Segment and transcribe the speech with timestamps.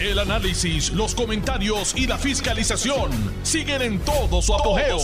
[0.00, 3.10] El análisis, los comentarios y la fiscalización
[3.42, 4.96] siguen en todo su apogeo.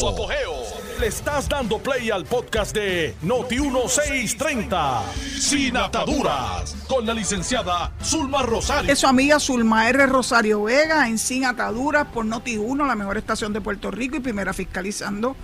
[1.01, 5.03] Le estás dando play al podcast de Noti1630,
[5.41, 8.93] Sin Ataduras, con la licenciada Zulma Rosario.
[8.93, 10.07] Es su amiga Zulma R.
[10.07, 14.53] Rosario Vega en Sin Ataduras por Noti1, la mejor estación de Puerto Rico y primera
[14.53, 15.35] fiscalizando.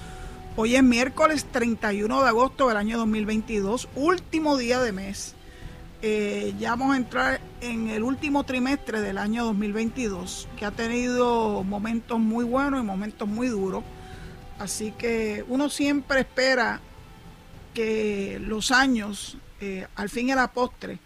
[0.55, 5.35] Hoy es miércoles 31 de agosto del año 2022, último día de mes.
[6.03, 11.63] Eh, ya vamos a entrar en el último trimestre del año 2022, que ha tenido
[11.63, 13.85] momentos muy buenos y momentos muy duros.
[14.59, 16.81] Así que uno siempre espera
[17.75, 20.99] que los años, eh, al fin y a la postre,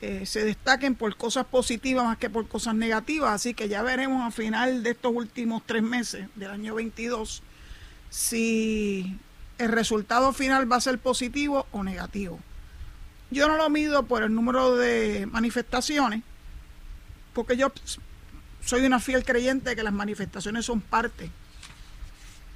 [0.00, 3.32] eh, se destaquen por cosas positivas más que por cosas negativas.
[3.32, 7.42] Así que ya veremos a final de estos últimos tres meses del año 22
[8.10, 9.18] si
[9.58, 12.40] el resultado final va a ser positivo o negativo.
[13.30, 16.22] Yo no lo mido por el número de manifestaciones,
[17.32, 17.72] porque yo
[18.64, 21.30] soy una fiel creyente de que las manifestaciones son parte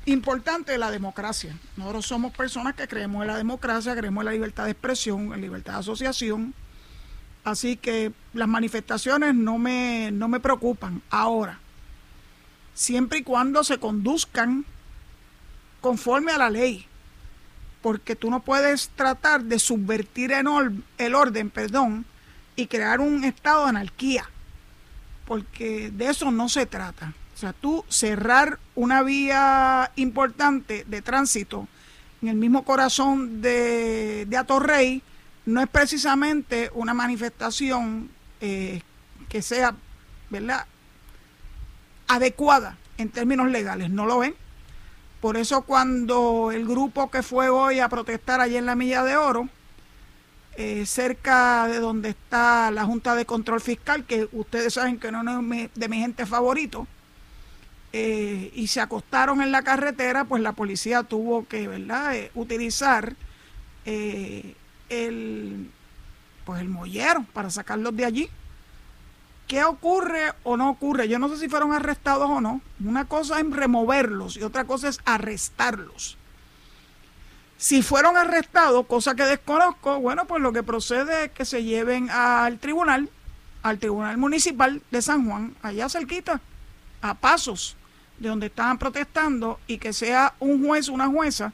[0.07, 1.57] importante de la democracia.
[1.77, 5.41] Nosotros somos personas que creemos en la democracia, creemos en la libertad de expresión, en
[5.41, 6.55] libertad de asociación.
[7.45, 11.59] Así que las manifestaciones no me, no me preocupan ahora,
[12.75, 14.67] siempre y cuando se conduzcan
[15.81, 16.87] conforme a la ley
[17.83, 22.05] porque tú no puedes tratar de subvertir el orden, perdón,
[22.57, 24.29] y crear un estado de anarquía,
[25.27, 27.15] porque de eso no se trata.
[27.35, 31.69] O sea, tú cerrar una vía importante de tránsito
[32.21, 35.03] en el mismo corazón de, de Atorrey
[35.47, 38.83] no es precisamente una manifestación eh,
[39.29, 39.75] que sea,
[40.29, 40.67] ¿verdad?,
[42.09, 43.91] adecuada en términos legales.
[43.91, 44.35] No lo ven.
[45.21, 49.17] Por eso cuando el grupo que fue hoy a protestar allí en la Milla de
[49.17, 49.49] Oro,
[50.57, 55.21] eh, cerca de donde está la Junta de Control Fiscal, que ustedes saben que no
[55.55, 56.87] es de mi gente favorito,
[57.93, 62.17] eh, y se acostaron en la carretera, pues la policía tuvo que ¿verdad?
[62.17, 63.15] Eh, utilizar
[63.85, 65.71] el,
[66.45, 68.31] pues el mollero para sacarlos de allí.
[69.51, 71.09] ¿Qué ocurre o no ocurre?
[71.09, 72.61] Yo no sé si fueron arrestados o no.
[72.85, 76.17] Una cosa es removerlos y otra cosa es arrestarlos.
[77.57, 82.11] Si fueron arrestados, cosa que desconozco, bueno, pues lo que procede es que se lleven
[82.11, 83.11] al tribunal,
[83.65, 86.41] al tribunal municipal de San Juan, allá cerquita,
[87.03, 87.77] a pasos
[88.21, 91.53] de donde estaban protestando, y que sea un juez una jueza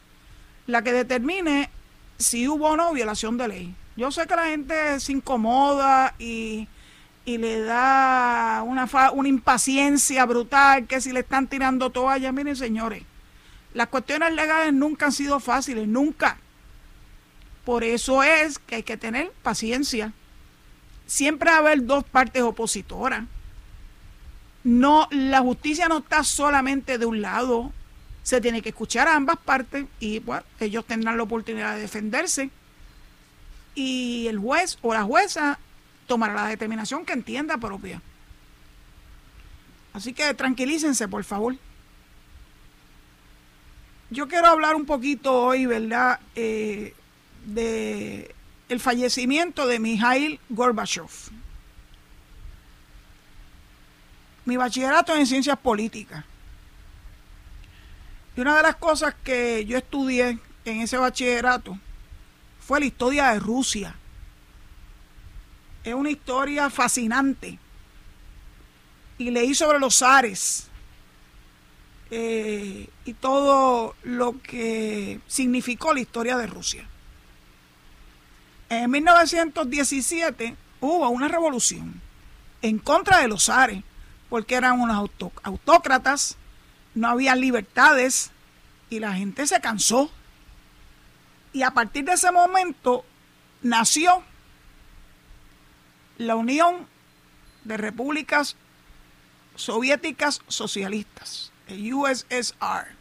[0.66, 1.70] la que determine
[2.18, 3.74] si hubo o no violación de ley.
[3.96, 6.68] Yo sé que la gente se incomoda y
[7.26, 13.02] y le da una, una impaciencia brutal que si le están tirando toallas, miren señores,
[13.74, 16.38] las cuestiones legales nunca han sido fáciles, nunca.
[17.64, 20.12] Por eso es que hay que tener paciencia.
[21.06, 23.24] Siempre va a haber dos partes opositoras.
[24.62, 27.72] No, la justicia no está solamente de un lado.
[28.22, 30.22] Se tiene que escuchar a ambas partes y
[30.60, 32.50] ellos tendrán la oportunidad de defenderse.
[33.74, 35.58] Y el juez o la jueza
[36.06, 38.00] tomará la determinación que entienda propia.
[39.92, 41.56] Así que tranquilícense, por favor.
[44.10, 46.94] Yo quiero hablar un poquito hoy, ¿verdad?, eh,
[47.44, 48.34] de
[48.68, 51.08] el fallecimiento de Mikhail Gorbachev.
[54.44, 56.24] Mi bachillerato en ciencias políticas.
[58.36, 61.78] Y una de las cosas que yo estudié en ese bachillerato
[62.60, 63.94] fue la historia de Rusia
[65.86, 67.60] es una historia fascinante.
[69.18, 70.66] Y leí sobre los Ares
[72.10, 76.86] eh, y todo lo que significó la historia de Rusia.
[78.68, 82.00] En 1917 hubo una revolución
[82.62, 83.84] en contra de los zares,
[84.28, 85.08] porque eran unos
[85.44, 86.36] autócratas,
[86.96, 88.32] no había libertades
[88.90, 90.10] y la gente se cansó.
[91.52, 93.04] Y a partir de ese momento
[93.62, 94.24] nació
[96.18, 96.86] la Unión
[97.64, 98.56] de Repúblicas
[99.54, 102.94] Soviéticas Socialistas, el USSR.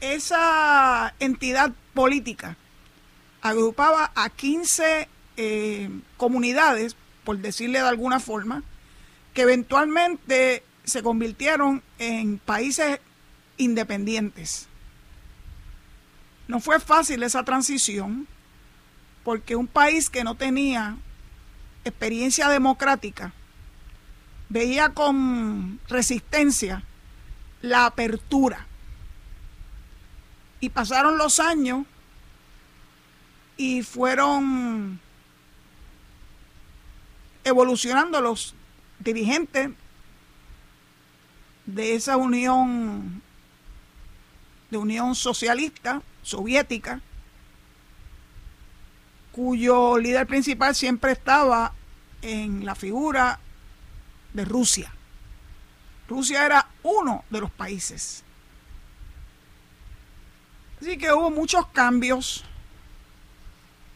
[0.00, 2.56] Esa entidad política
[3.40, 8.62] agrupaba a 15 eh, comunidades, por decirle de alguna forma,
[9.34, 13.00] que eventualmente se convirtieron en países
[13.56, 14.68] independientes.
[16.48, 18.26] No fue fácil esa transición
[19.24, 20.96] porque un país que no tenía
[21.84, 23.32] experiencia democrática,
[24.48, 26.84] veía con resistencia
[27.60, 28.66] la apertura.
[30.60, 31.86] Y pasaron los años
[33.56, 35.00] y fueron
[37.44, 38.54] evolucionando los
[39.00, 39.74] dirigente
[41.66, 43.22] de esa unión
[44.70, 47.00] de Unión Socialista Soviética,
[49.32, 51.72] cuyo líder principal siempre estaba
[52.20, 53.40] en la figura
[54.32, 54.92] de Rusia.
[56.08, 58.22] Rusia era uno de los países.
[60.80, 62.44] Así que hubo muchos cambios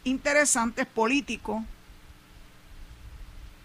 [0.04, 1.62] interesantes políticos.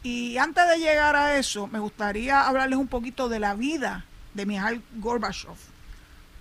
[0.04, 4.46] Y antes de llegar a eso, me gustaría hablarles un poquito de la vida de
[4.46, 5.56] Mikhail Gorbachev.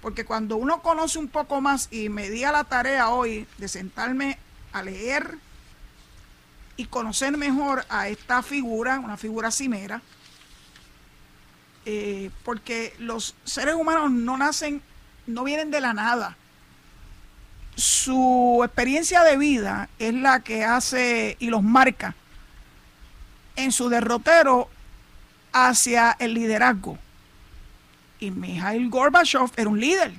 [0.00, 3.68] Porque cuando uno conoce un poco más y me di a la tarea hoy de
[3.68, 4.38] sentarme
[4.72, 5.38] a leer
[6.76, 10.00] y conocer mejor a esta figura, una figura cimera,
[11.84, 14.82] eh, porque los seres humanos no nacen,
[15.26, 16.36] no vienen de la nada.
[17.76, 22.14] Su experiencia de vida es la que hace y los marca
[23.56, 24.68] en su derrotero
[25.52, 26.98] hacia el liderazgo.
[28.18, 30.12] Y Mikhail Gorbachev era un líder.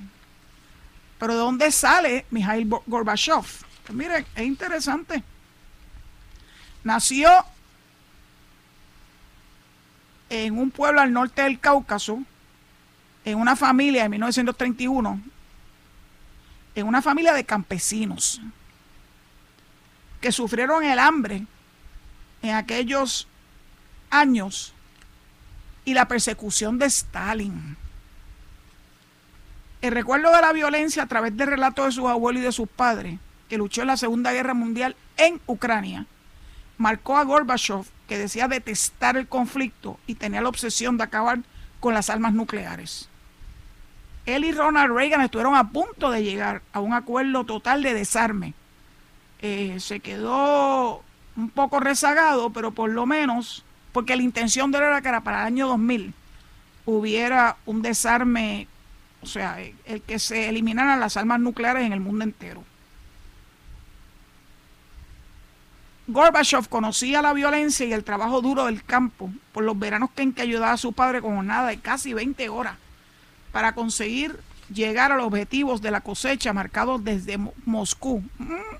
[1.18, 3.61] Pero ¿de dónde sale Mikhail Gorbachev?
[3.90, 5.22] Miren, es interesante.
[6.84, 7.30] Nació
[10.30, 12.22] en un pueblo al norte del Cáucaso,
[13.24, 15.20] en una familia de 1931,
[16.74, 18.40] en una familia de campesinos
[20.20, 21.46] que sufrieron el hambre
[22.42, 23.28] en aquellos
[24.10, 24.72] años
[25.84, 27.76] y la persecución de Stalin.
[29.80, 32.68] El recuerdo de la violencia a través del relato de sus abuelos y de sus
[32.68, 33.18] padres,
[33.52, 36.06] que luchó en la Segunda Guerra Mundial en Ucrania,
[36.78, 41.40] marcó a Gorbachev, que decía detestar el conflicto y tenía la obsesión de acabar
[41.78, 43.10] con las armas nucleares.
[44.24, 48.54] Él y Ronald Reagan estuvieron a punto de llegar a un acuerdo total de desarme.
[49.42, 51.02] Eh, se quedó
[51.36, 55.42] un poco rezagado, pero por lo menos, porque la intención de él era que para
[55.42, 56.14] el año 2000
[56.86, 58.66] hubiera un desarme,
[59.20, 62.64] o sea, el que se eliminaran las armas nucleares en el mundo entero.
[66.12, 70.32] Gorbachev conocía la violencia y el trabajo duro del campo por los veranos que en
[70.32, 72.76] que ayudaba a su padre con jornada de casi 20 horas
[73.52, 74.38] para conseguir
[74.72, 78.22] llegar a los objetivos de la cosecha marcados desde Moscú.
[78.38, 78.76] Mm.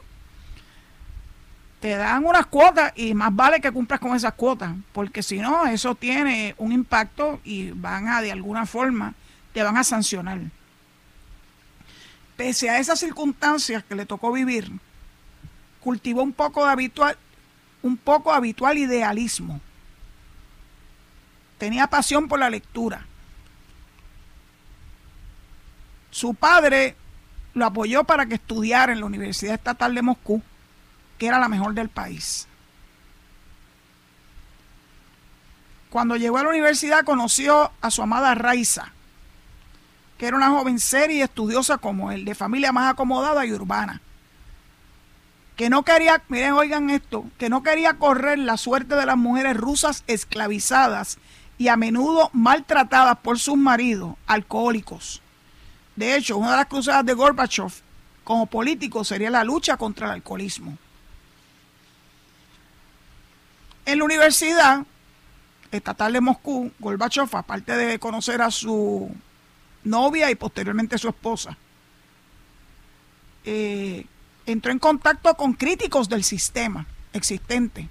[1.80, 5.66] Te dan unas cuotas y más vale que cumplas con esas cuotas, porque si no,
[5.66, 9.14] eso tiene un impacto y van a, de alguna forma,
[9.52, 10.38] te van a sancionar.
[12.36, 14.70] Pese a esas circunstancias que le tocó vivir,
[15.82, 17.16] cultivó un poco de habitual,
[17.82, 19.60] un poco habitual idealismo.
[21.58, 23.06] Tenía pasión por la lectura
[26.12, 26.94] su padre
[27.54, 30.42] lo apoyó para que estudiara en la Universidad Estatal de Moscú,
[31.18, 32.46] que era la mejor del país.
[35.90, 38.92] Cuando llegó a la universidad conoció a su amada Raiza,
[40.18, 44.00] que era una joven seria y estudiosa como él, de familia más acomodada y urbana,
[45.62, 49.56] que no quería, miren, oigan esto, que no quería correr la suerte de las mujeres
[49.56, 51.18] rusas esclavizadas
[51.56, 55.22] y a menudo maltratadas por sus maridos alcohólicos
[55.94, 57.70] de hecho, una de las cruzadas de Gorbachev
[58.24, 60.76] como político sería la lucha contra el alcoholismo.
[63.86, 64.84] En la Universidad
[65.70, 69.14] Estatal de Moscú, Gorbachev, aparte de conocer a su
[69.84, 71.56] novia y posteriormente a su esposa,
[73.44, 74.06] eh,
[74.46, 77.88] entró en contacto con críticos del sistema existente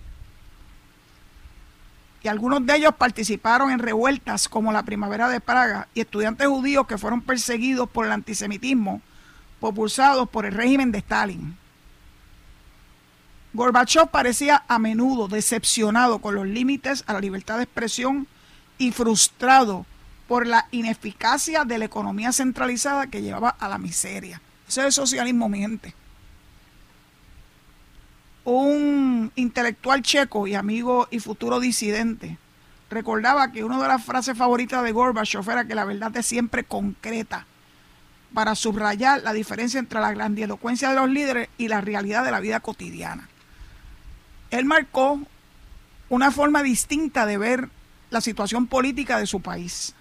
[2.24, 6.86] y algunos de ellos participaron en revueltas como la Primavera de Praga y estudiantes judíos
[6.86, 9.02] que fueron perseguidos por el antisemitismo
[9.60, 11.58] propulsados por el régimen de Stalin.
[13.54, 18.28] Gorbachev parecía a menudo decepcionado con los límites a la libertad de expresión
[18.78, 19.86] y frustrado
[20.28, 24.42] por la ineficacia de la economía centralizada que llevaba a la miseria.
[24.68, 25.94] Ese es socialismo, mi gente
[28.44, 32.38] un intelectual checo y amigo y futuro disidente
[32.90, 36.64] recordaba que una de las frases favoritas de Gorbachev era que la verdad es siempre
[36.64, 37.46] concreta
[38.34, 42.40] para subrayar la diferencia entre la grandilocuencia de los líderes y la realidad de la
[42.40, 43.30] vida cotidiana.
[44.50, 45.20] Él marcó
[46.10, 47.70] una forma distinta de ver
[48.10, 49.96] la situación política de su país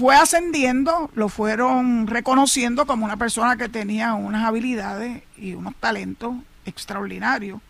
[0.00, 6.36] fue ascendiendo, lo fueron reconociendo como una persona que tenía unas habilidades y unos talentos
[6.64, 7.60] extraordinarios.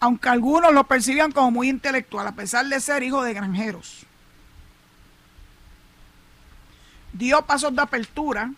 [0.00, 4.06] Aunque algunos lo percibían como muy intelectual, a pesar de ser hijo de granjeros.
[7.12, 8.54] Dio pasos de apertura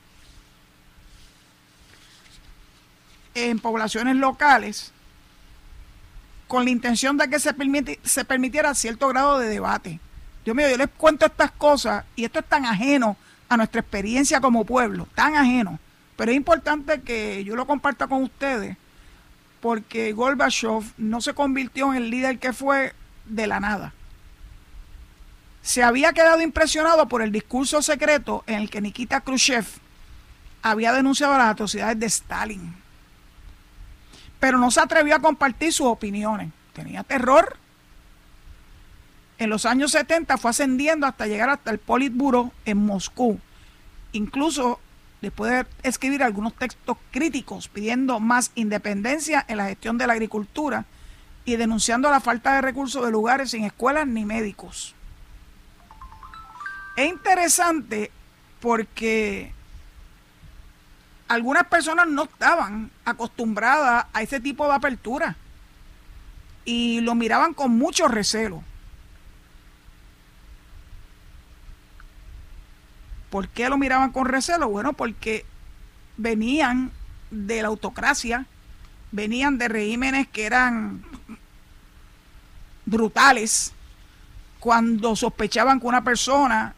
[3.34, 4.92] en poblaciones locales
[6.46, 7.52] con la intención de que se,
[8.04, 9.98] se permitiera cierto grado de debate.
[10.44, 13.16] Dios mío, yo les cuento estas cosas y esto es tan ajeno
[13.48, 15.78] a nuestra experiencia como pueblo, tan ajeno.
[16.16, 18.76] Pero es importante que yo lo comparta con ustedes
[19.60, 22.94] porque Gorbachev no se convirtió en el líder que fue
[23.26, 23.94] de la nada.
[25.62, 29.64] Se había quedado impresionado por el discurso secreto en el que Nikita Khrushchev
[30.62, 32.74] había denunciado las atrocidades de Stalin.
[34.40, 36.50] Pero no se atrevió a compartir sus opiniones.
[36.72, 37.56] Tenía terror.
[39.42, 43.40] En los años 70 fue ascendiendo hasta llegar hasta el Politburo en Moscú.
[44.12, 44.78] Incluso
[45.20, 50.84] después de escribir algunos textos críticos pidiendo más independencia en la gestión de la agricultura
[51.44, 54.94] y denunciando la falta de recursos de lugares sin escuelas ni médicos.
[56.96, 58.12] Es interesante
[58.60, 59.52] porque
[61.26, 65.34] algunas personas no estaban acostumbradas a ese tipo de apertura
[66.64, 68.62] y lo miraban con mucho recelo.
[73.32, 74.68] ¿Por qué lo miraban con recelo?
[74.68, 75.46] Bueno, porque
[76.18, 76.92] venían
[77.30, 78.44] de la autocracia,
[79.10, 81.02] venían de regímenes que eran
[82.84, 83.72] brutales,
[84.60, 86.74] cuando sospechaban que una persona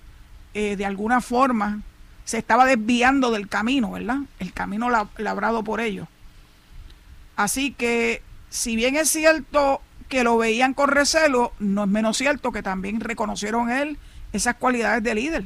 [0.54, 1.80] eh, de alguna forma
[2.24, 4.18] se estaba desviando del camino, ¿verdad?
[4.38, 6.06] El camino labrado por ellos.
[7.34, 12.52] Así que, si bien es cierto que lo veían con recelo, no es menos cierto
[12.52, 13.98] que también reconocieron él
[14.32, 15.44] esas cualidades de líder.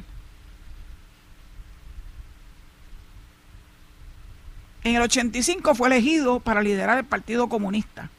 [4.83, 8.09] En el 85 fue elegido para liderar el Partido Comunista.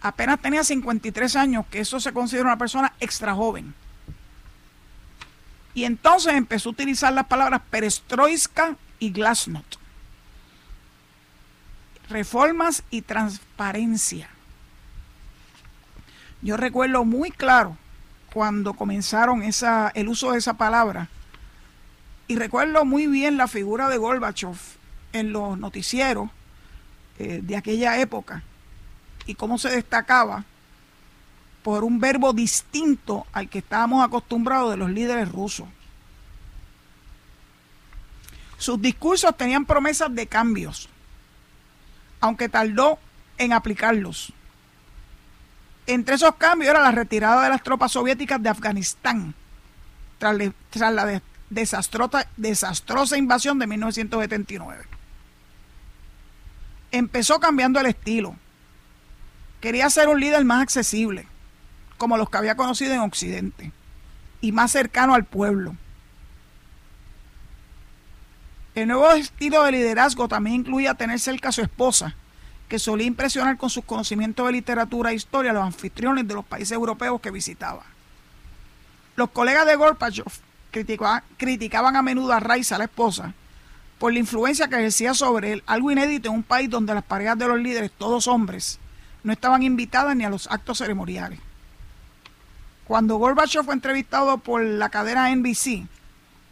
[0.00, 3.74] Apenas tenía 53 años, que eso se considera una persona extra joven.
[5.74, 9.76] Y entonces empezó a utilizar las palabras perestroika y glasnost.
[12.08, 14.30] Reformas y transparencia.
[16.40, 17.76] Yo recuerdo muy claro
[18.32, 21.08] cuando comenzaron esa, el uso de esa palabra.
[22.28, 24.77] Y recuerdo muy bien la figura de Gorbachev
[25.12, 26.30] en los noticieros
[27.18, 28.42] eh, de aquella época
[29.26, 30.44] y cómo se destacaba
[31.62, 35.66] por un verbo distinto al que estábamos acostumbrados de los líderes rusos.
[38.56, 40.88] Sus discursos tenían promesas de cambios,
[42.20, 42.98] aunque tardó
[43.36, 44.32] en aplicarlos.
[45.86, 49.34] Entre esos cambios era la retirada de las tropas soviéticas de Afganistán,
[50.18, 50.36] tras,
[50.92, 54.97] la desastrosa, desastrosa invasión de 1979
[56.92, 58.36] empezó cambiando el estilo.
[59.60, 61.26] Quería ser un líder más accesible,
[61.96, 63.72] como los que había conocido en Occidente,
[64.40, 65.74] y más cercano al pueblo.
[68.74, 72.14] El nuevo estilo de liderazgo también incluía tener cerca a su esposa,
[72.68, 76.44] que solía impresionar con sus conocimientos de literatura e historia a los anfitriones de los
[76.44, 77.82] países europeos que visitaba.
[79.16, 80.30] Los colegas de Gorbachev
[80.70, 83.34] criticaban, a menudo a Raisa, la esposa,
[83.98, 87.38] por la influencia que ejercía sobre él, algo inédito en un país donde las parejas
[87.38, 88.78] de los líderes, todos hombres,
[89.24, 91.40] no estaban invitadas ni a los actos ceremoniales.
[92.84, 95.86] Cuando Gorbachev fue entrevistado por la cadena NBC,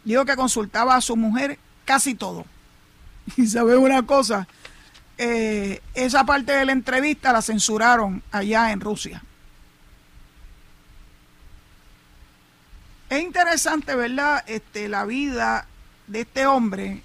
[0.03, 2.45] dijo que consultaba a su mujer casi todo.
[3.35, 4.47] Y sabe una cosa,
[5.17, 9.23] eh, esa parte de la entrevista la censuraron allá en Rusia.
[13.09, 14.43] Es interesante, ¿verdad?
[14.47, 15.65] Este, la vida
[16.07, 17.03] de este hombre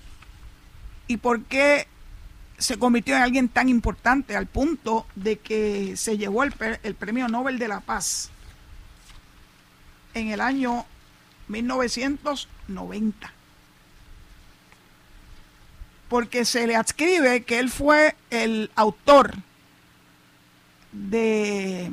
[1.06, 1.86] y por qué
[2.58, 6.52] se convirtió en alguien tan importante al punto de que se llevó el,
[6.94, 8.30] Premio Nobel de la Paz
[10.14, 10.86] en el año
[11.48, 13.32] 1990.
[16.08, 19.34] Porque se le adscribe que él fue el autor
[20.92, 21.90] de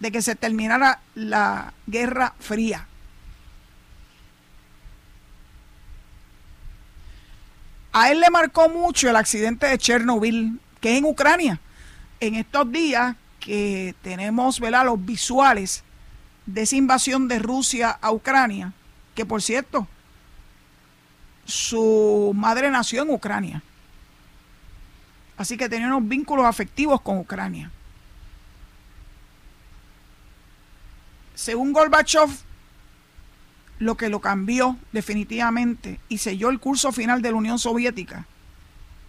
[0.00, 2.88] que se terminara la Guerra Fría.
[7.92, 11.60] A él le marcó mucho el accidente de Chernobyl, que es en Ucrania.
[12.20, 15.84] En estos días que tenemos los visuales
[16.46, 18.72] de esa invasión de Rusia a Ucrania,
[19.14, 19.86] que por cierto,
[21.44, 23.62] su madre nació en Ucrania.
[25.36, 27.70] Así que tenía unos vínculos afectivos con Ucrania.
[31.34, 32.30] Según Gorbachev,
[33.82, 38.26] lo que lo cambió definitivamente y selló el curso final de la Unión Soviética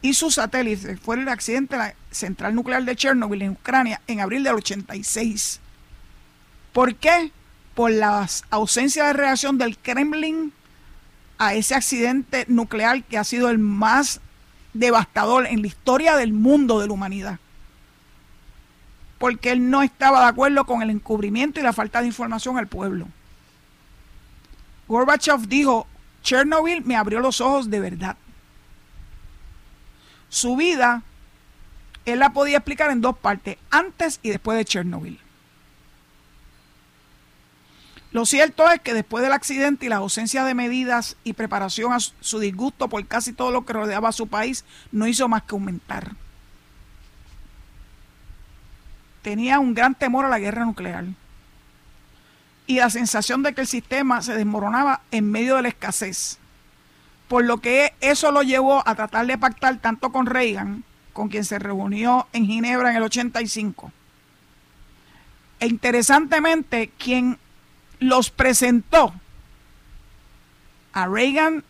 [0.02, 4.20] y sus satélites fue el accidente de la central nuclear de Chernobyl en Ucrania en
[4.20, 5.60] abril del 86.
[6.74, 7.32] ¿Por qué?
[7.74, 10.52] Por la ausencia de reacción del Kremlin
[11.38, 14.20] a ese accidente nuclear que ha sido el más
[14.74, 17.40] devastador en la historia del mundo de la humanidad.
[19.20, 22.68] porque él no estaba de acuerdo con el encubrimiento y la falta de información al
[22.68, 23.08] pueblo.
[24.94, 25.88] Gorbachev dijo,
[26.22, 28.16] Chernobyl me abrió los ojos de verdad.
[30.30, 31.02] Su vida,
[32.06, 35.20] él la podía explicar en dos partes, antes y después de Chernobyl.
[38.12, 42.00] Lo cierto es que después del accidente y la ausencia de medidas y preparación a
[42.00, 45.56] su disgusto por casi todo lo que rodeaba a su país no hizo más que
[45.56, 46.12] aumentar.
[49.24, 51.06] Tenía un gran temor a la guerra nuclear
[52.68, 56.40] y la sensación de que el sistema se desmoronaba en medio de la escasez.
[57.28, 61.46] Por lo que eso lo llevó a tratar de pactar tanto con Reagan, con quien
[61.46, 63.92] se reunió en Ginebra en el 85.
[65.60, 67.38] E interesantemente, quien
[68.00, 69.14] los presentó
[70.92, 71.64] a Reagan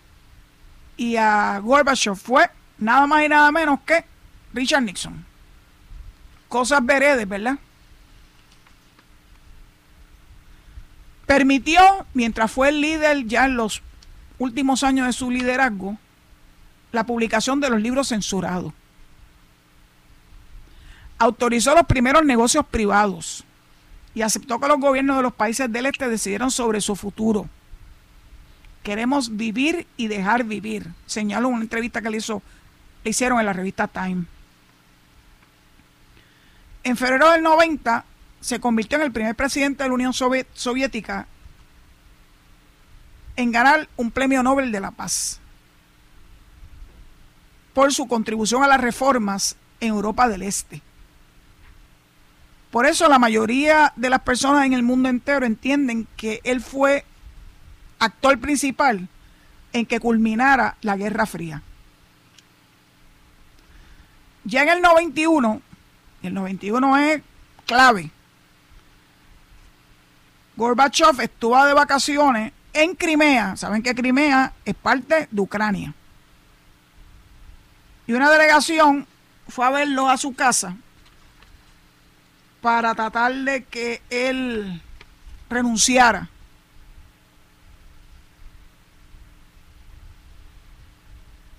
[0.97, 4.03] y a Gorbachev fue nada más y nada menos que
[4.53, 5.25] Richard Nixon.
[6.49, 7.57] Cosas veredes, ¿verdad?
[11.25, 11.81] Permitió,
[12.13, 13.81] mientras fue el líder ya en los
[14.39, 15.97] últimos años de su liderazgo,
[16.91, 18.73] la publicación de los libros censurados.
[21.17, 23.45] Autorizó los primeros negocios privados
[24.13, 27.47] y aceptó que los gobiernos de los países del este decidieran sobre su futuro.
[28.83, 32.41] Queremos vivir y dejar vivir, señaló una entrevista que le, hizo,
[33.03, 34.25] le hicieron en la revista Time.
[36.83, 38.03] En febrero del 90
[38.43, 41.27] se convirtió en el primer presidente de la Unión Soviética
[43.37, 45.39] en ganar un premio Nobel de la Paz
[47.73, 50.81] por su contribución a las reformas en Europa del Este.
[52.69, 57.05] Por eso la mayoría de las personas en el mundo entero entienden que él fue
[57.97, 59.07] actor principal
[59.71, 61.61] en que culminara la Guerra Fría.
[64.43, 65.61] Ya en el 91,
[66.23, 67.21] el 91 es
[67.65, 68.11] clave,
[70.55, 73.55] Gorbachev estuvo de vacaciones en Crimea.
[73.55, 75.93] Saben que Crimea es parte de Ucrania.
[78.05, 79.07] Y una delegación
[79.47, 80.75] fue a verlo a su casa
[82.61, 84.81] para tratar de que él
[85.49, 86.29] renunciara.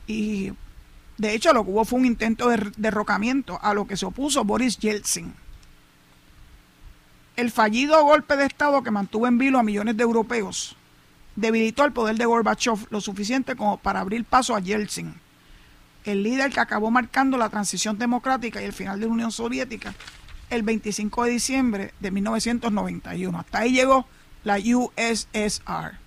[0.06, 0.52] Y
[1.16, 4.44] de hecho lo que hubo fue un intento de derrocamiento a lo que se opuso
[4.44, 5.43] Boris Yeltsin.
[7.36, 10.76] El fallido golpe de Estado que mantuvo en vilo a millones de europeos
[11.34, 15.14] debilitó el poder de Gorbachev lo suficiente como para abrir paso a Yeltsin,
[16.04, 19.94] el líder que acabó marcando la transición democrática y el final de la Unión Soviética
[20.50, 23.38] el 25 de diciembre de 1991.
[23.38, 24.06] Hasta ahí llegó
[24.44, 25.98] la USSR.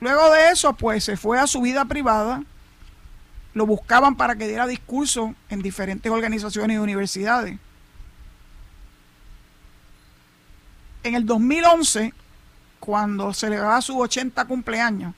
[0.00, 2.42] Luego de eso, pues se fue a su vida privada.
[3.54, 7.58] Lo buscaban para que diera discurso en diferentes organizaciones y universidades.
[11.08, 12.12] En el 2011,
[12.80, 15.14] cuando celebraba su 80 cumpleaños,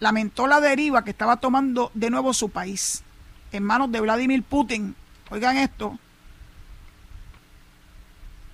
[0.00, 3.04] lamentó la deriva que estaba tomando de nuevo su país
[3.52, 4.96] en manos de Vladimir Putin.
[5.30, 5.96] Oigan esto,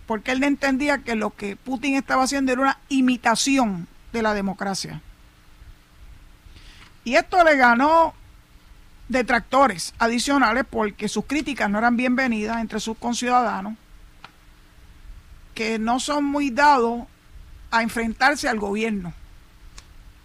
[0.07, 5.01] porque él entendía que lo que Putin estaba haciendo era una imitación de la democracia.
[7.05, 8.13] Y esto le ganó
[9.09, 13.79] detractores adicionales porque sus críticas no eran bienvenidas entre sus conciudadanos,
[15.57, 17.07] que no son muy dados
[17.71, 19.15] a enfrentarse al gobierno.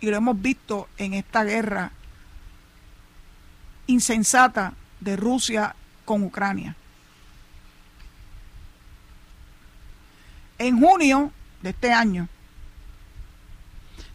[0.02, 1.94] Y lo hemos visto en esta guerra
[3.88, 6.76] insensata de Rusia con Ucrania.
[10.58, 12.28] En junio de este año,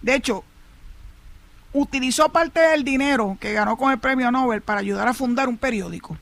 [0.03, 0.45] de hecho,
[1.73, 5.57] utilizó parte del dinero que ganó con el premio Nobel para ayudar a fundar un
[5.57, 6.19] periódico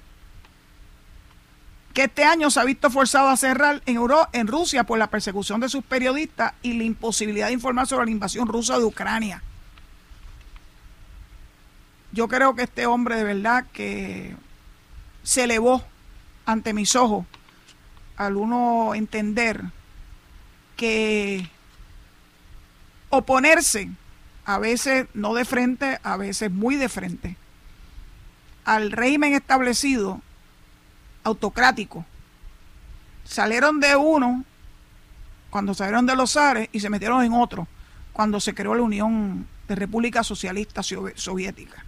[1.95, 5.07] que este año se ha visto forzado a cerrar en, Euro, en Rusia por la
[5.07, 9.43] persecución de sus periodistas y la imposibilidad de informar sobre la invasión rusa de Ucrania.
[12.11, 14.35] Yo creo que este hombre de verdad que
[15.23, 15.85] se elevó
[16.47, 17.27] ante mis ojos
[18.17, 19.63] al uno entender
[20.77, 21.49] que
[23.09, 23.89] oponerse,
[24.45, 27.37] a veces no de frente, a veces muy de frente,
[28.65, 30.21] al régimen establecido
[31.25, 32.05] autocrático.
[33.25, 34.45] Salieron de uno
[35.51, 37.67] cuando salieron de los Ares y se metieron en otro
[38.13, 41.83] cuando se creó la Unión de Repúblicas Socialistas Soviéticas.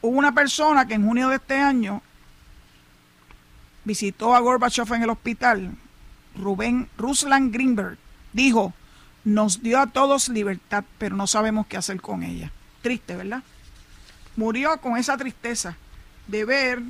[0.00, 2.02] Hubo una persona que en junio de este año
[3.84, 5.72] visitó a Gorbachev en el hospital,
[6.36, 7.98] Rubén Ruslan Greenberg,
[8.32, 8.72] dijo,
[9.24, 12.52] nos dio a todos libertad, pero no sabemos qué hacer con ella.
[12.82, 13.42] Triste, ¿verdad?
[14.36, 15.76] Murió con esa tristeza.
[16.26, 16.82] de ver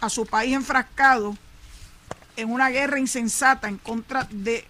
[0.00, 1.36] a su país enfrascado
[2.36, 4.66] en una guerra insensata en contra de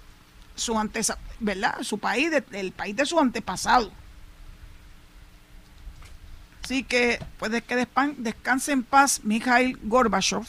[0.54, 1.82] su antesa, ¿verdad?
[1.82, 3.92] Su país, del país de su antepasado.
[6.64, 7.86] Así que, pues que
[8.18, 10.46] descanse en paz Mikhail Gorbachev.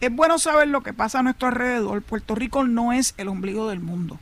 [0.00, 2.02] Es bueno saber lo que pasa a nuestro alrededor.
[2.02, 4.18] Puerto Rico no es el ombligo del mundo.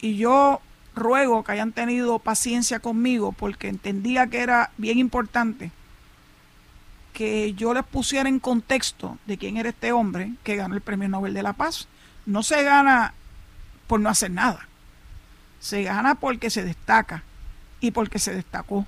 [0.00, 0.60] Y yo
[1.00, 5.72] ruego que hayan tenido paciencia conmigo porque entendía que era bien importante
[7.12, 11.08] que yo les pusiera en contexto de quién era este hombre que ganó el Premio
[11.08, 11.88] Nobel de la Paz.
[12.24, 13.14] No se gana
[13.86, 14.68] por no hacer nada.
[15.58, 17.24] Se gana porque se destaca
[17.80, 18.86] y porque se destacó.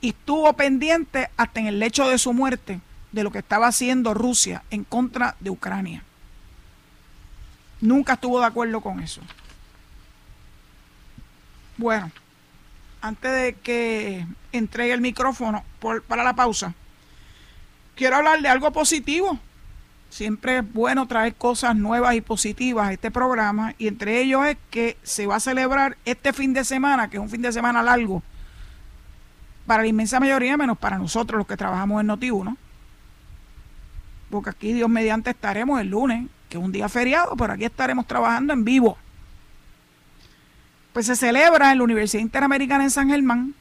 [0.00, 2.80] Y estuvo pendiente hasta en el lecho de su muerte
[3.12, 6.02] de lo que estaba haciendo Rusia en contra de Ucrania.
[7.80, 9.20] Nunca estuvo de acuerdo con eso.
[11.76, 12.10] Bueno,
[13.00, 15.64] antes de que entregue el micrófono
[16.06, 16.72] para la pausa,
[17.96, 19.38] quiero hablar de algo positivo.
[20.08, 24.56] Siempre es bueno traer cosas nuevas y positivas a este programa y entre ellos es
[24.70, 27.82] que se va a celebrar este fin de semana, que es un fin de semana
[27.82, 28.22] largo,
[29.66, 32.56] para la inmensa mayoría, menos para nosotros los que trabajamos en Noti1.
[34.30, 38.06] Porque aquí Dios mediante estaremos el lunes, que es un día feriado, pero aquí estaremos
[38.06, 38.96] trabajando en vivo
[40.94, 43.52] pues se celebra en la Universidad Interamericana en San Germán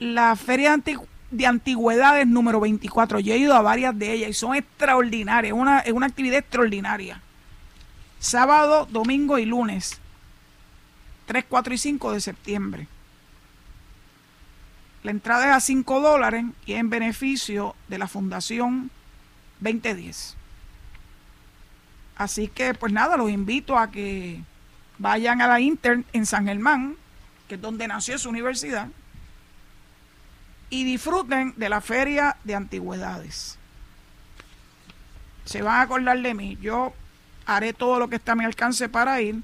[0.00, 0.76] la Feria
[1.30, 3.20] de, Antigüedades número 24.
[3.20, 7.22] Yo he ido a varias de ellas y son extraordinarias, una, es una actividad extraordinaria.
[8.18, 10.00] Sábado, domingo y lunes,
[11.26, 12.88] 3, 4 y 5 de septiembre.
[15.04, 18.90] La entrada es a 5 dólares y es en beneficio de la Fundación
[19.60, 20.41] 2010.
[22.16, 24.42] Así que, pues nada, los invito a que
[24.98, 26.96] vayan a la Inter en San Germán,
[27.48, 28.88] que es donde nació su universidad,
[30.70, 33.58] y disfruten de la feria de antigüedades.
[35.44, 36.56] Se van a acordar de mí.
[36.60, 36.94] Yo
[37.46, 39.42] haré todo lo que está a mi alcance para ir,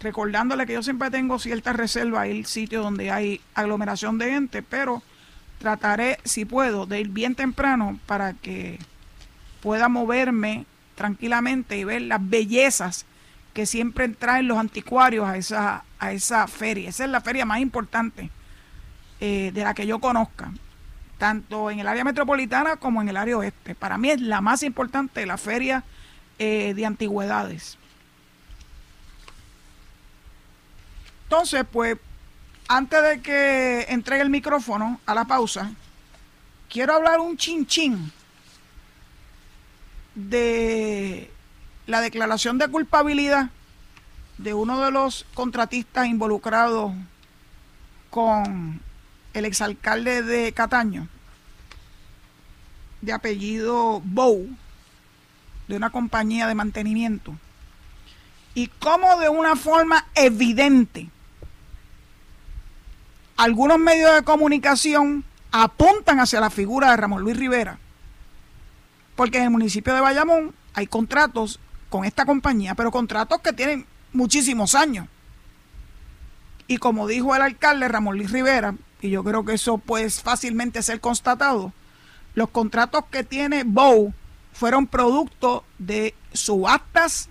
[0.00, 4.62] recordándole que yo siempre tengo cierta reserva a ir sitios donde hay aglomeración de gente,
[4.62, 5.02] pero
[5.58, 8.78] trataré, si puedo, de ir bien temprano para que
[9.60, 13.06] pueda moverme tranquilamente y ver las bellezas
[13.52, 16.88] que siempre traen los anticuarios a esa, a esa feria.
[16.88, 18.30] Esa es la feria más importante
[19.20, 20.52] eh, de la que yo conozca,
[21.18, 23.74] tanto en el área metropolitana como en el área oeste.
[23.74, 25.84] Para mí es la más importante, la feria
[26.38, 27.78] eh, de antigüedades.
[31.24, 31.96] Entonces, pues,
[32.68, 35.70] antes de que entregue el micrófono a la pausa,
[36.68, 38.12] quiero hablar un chin chin
[40.14, 41.30] de
[41.86, 43.50] la declaración de culpabilidad
[44.38, 46.92] de uno de los contratistas involucrados
[48.10, 48.80] con
[49.32, 51.08] el exalcalde de Cataño,
[53.02, 54.48] de apellido Bow,
[55.68, 57.36] de una compañía de mantenimiento,
[58.54, 61.10] y cómo de una forma evidente
[63.36, 67.78] algunos medios de comunicación apuntan hacia la figura de Ramón Luis Rivera
[69.16, 73.86] porque en el municipio de Bayamón hay contratos con esta compañía, pero contratos que tienen
[74.12, 75.08] muchísimos años.
[76.66, 80.82] Y como dijo el alcalde Ramón Luis Rivera, y yo creo que eso puede fácilmente
[80.82, 81.72] ser constatado,
[82.34, 84.12] los contratos que tiene Bow
[84.52, 87.28] fueron producto de subastas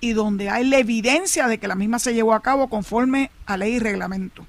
[0.00, 3.56] y donde hay la evidencia de que la misma se llevó a cabo conforme a
[3.56, 4.46] ley y reglamento.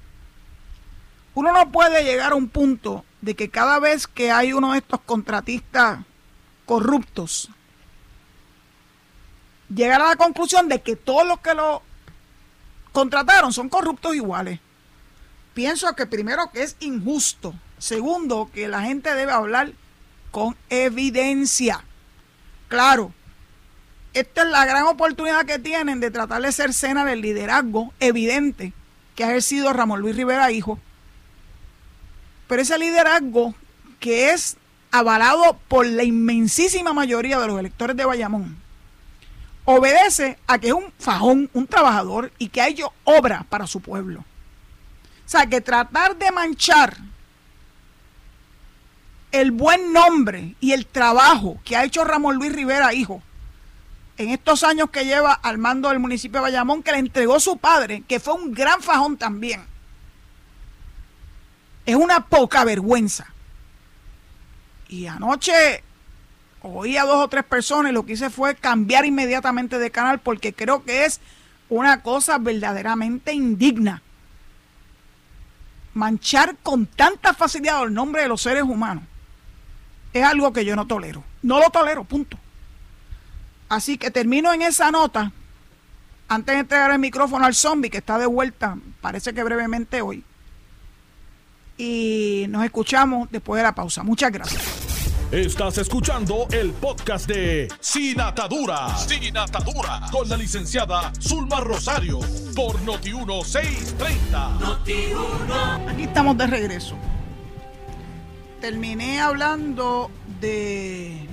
[1.34, 4.78] Uno no puede llegar a un punto de que cada vez que hay uno de
[4.78, 6.00] estos contratistas
[6.64, 7.50] corruptos,
[9.74, 11.82] llegar a la conclusión de que todos los que lo
[12.92, 14.60] contrataron son corruptos iguales.
[15.54, 19.72] Pienso que primero que es injusto, segundo que la gente debe hablar
[20.30, 21.84] con evidencia.
[22.68, 23.12] Claro,
[24.12, 28.72] esta es la gran oportunidad que tienen de tratar de ser cena del liderazgo evidente
[29.14, 30.78] que ha ejercido Ramón Luis Rivera Hijo
[32.46, 33.54] pero ese liderazgo
[34.00, 34.56] que es
[34.90, 38.56] avalado por la inmensísima mayoría de los electores de Bayamón,
[39.64, 43.80] obedece a que es un fajón, un trabajador y que ha hecho obra para su
[43.80, 44.20] pueblo.
[44.20, 46.96] O sea, que tratar de manchar
[49.32, 53.22] el buen nombre y el trabajo que ha hecho Ramón Luis Rivera, hijo,
[54.18, 57.58] en estos años que lleva al mando del municipio de Bayamón, que le entregó su
[57.58, 59.64] padre, que fue un gran fajón también
[61.86, 63.32] es una poca vergüenza.
[64.88, 65.82] Y anoche
[66.62, 70.18] oí a dos o tres personas y lo que hice fue cambiar inmediatamente de canal
[70.18, 71.20] porque creo que es
[71.68, 74.02] una cosa verdaderamente indigna.
[75.94, 79.04] manchar con tanta facilidad el nombre de los seres humanos
[80.12, 81.22] es algo que yo no tolero.
[81.42, 82.38] No lo tolero, punto.
[83.68, 85.32] Así que termino en esa nota,
[86.28, 90.24] antes de entregar el micrófono al zombie, que está de vuelta, parece que brevemente hoy.
[91.78, 94.02] Y nos escuchamos después de la pausa.
[94.02, 94.62] Muchas gracias.
[95.30, 98.96] Estás escuchando el podcast de Sin Atadura.
[98.96, 100.02] Sin Atadura.
[100.12, 102.20] Con la licenciada Zulma Rosario.
[102.54, 104.58] Por Noti1630.
[104.60, 105.90] Noti1.
[105.90, 106.96] Aquí estamos de regreso.
[108.60, 110.10] Terminé hablando
[110.40, 111.26] de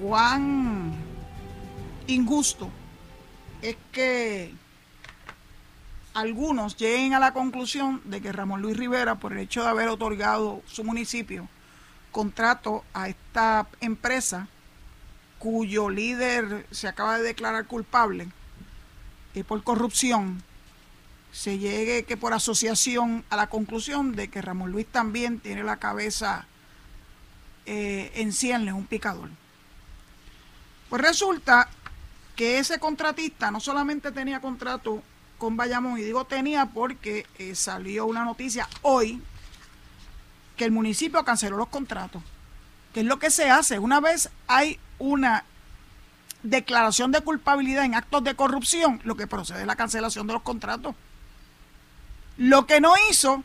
[0.00, 0.94] cuán
[2.06, 2.70] injusto
[3.62, 4.54] es que
[6.20, 9.88] algunos lleguen a la conclusión de que Ramón Luis Rivera, por el hecho de haber
[9.88, 11.48] otorgado su municipio
[12.12, 14.48] contrato a esta empresa
[15.38, 18.28] cuyo líder se acaba de declarar culpable
[19.34, 20.42] y por corrupción,
[21.32, 25.76] se llegue que por asociación a la conclusión de que Ramón Luis también tiene la
[25.76, 26.46] cabeza
[27.64, 29.30] eh, en cienles, un picador.
[30.88, 31.68] Pues resulta
[32.34, 35.02] que ese contratista no solamente tenía contrato
[35.40, 39.20] con Bayamón, y digo tenía porque eh, salió una noticia hoy
[40.56, 42.22] que el municipio canceló los contratos.
[42.92, 43.78] Que es lo que se hace?
[43.78, 45.44] Una vez hay una
[46.42, 50.42] declaración de culpabilidad en actos de corrupción, lo que procede es la cancelación de los
[50.42, 50.94] contratos.
[52.36, 53.42] Lo que no hizo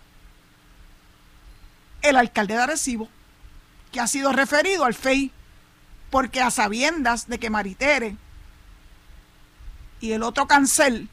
[2.02, 3.08] el alcalde de Arecibo,
[3.94, 5.32] que ha sido referido al FEI,
[6.10, 8.18] porque a sabiendas de que Maritere
[10.02, 11.10] y el otro cancel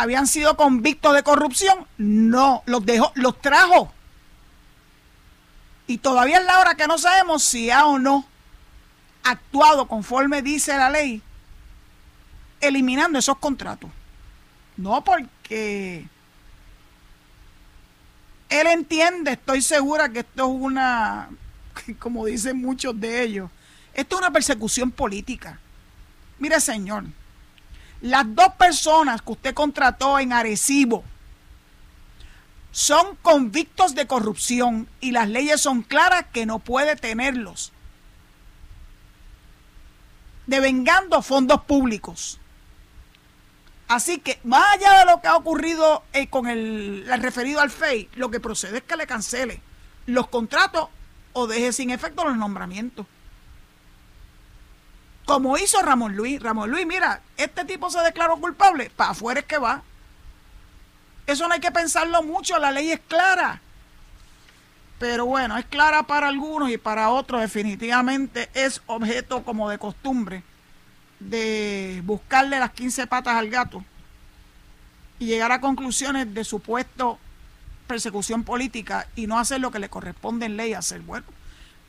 [0.00, 3.92] habían sido convictos de corrupción, no, los dejó, los trajo.
[5.86, 8.26] Y todavía es la hora que no sabemos si ha o no
[9.22, 11.20] actuado conforme dice la ley,
[12.62, 13.90] eliminando esos contratos.
[14.78, 16.08] No porque
[18.48, 21.28] él entiende, estoy segura que esto es una,
[21.98, 23.50] como dicen muchos de ellos,
[23.92, 25.60] esto es una persecución política.
[26.38, 27.04] Mire, señor,
[28.00, 31.04] las dos personas que usted contrató en Arecibo
[32.72, 37.72] son convictos de corrupción y las leyes son claras que no puede tenerlos.
[40.46, 42.38] Devengando fondos públicos.
[43.88, 47.70] Así que, más allá de lo que ha ocurrido eh, con el, el, referido al
[47.70, 49.60] FEI, lo que procede es que le cancele
[50.06, 50.88] los contratos
[51.32, 53.06] o deje sin efecto los nombramientos
[55.30, 56.42] como hizo Ramón Luis.
[56.42, 59.84] Ramón Luis, mira, este tipo se declaró culpable, para afuera es que va.
[61.24, 63.60] Eso no hay que pensarlo mucho, la ley es clara.
[64.98, 70.42] Pero bueno, es clara para algunos y para otros definitivamente es objeto como de costumbre
[71.20, 73.84] de buscarle las 15 patas al gato
[75.20, 77.20] y llegar a conclusiones de supuesto
[77.86, 81.02] persecución política y no hacer lo que le corresponde en ley hacer.
[81.02, 81.26] Bueno,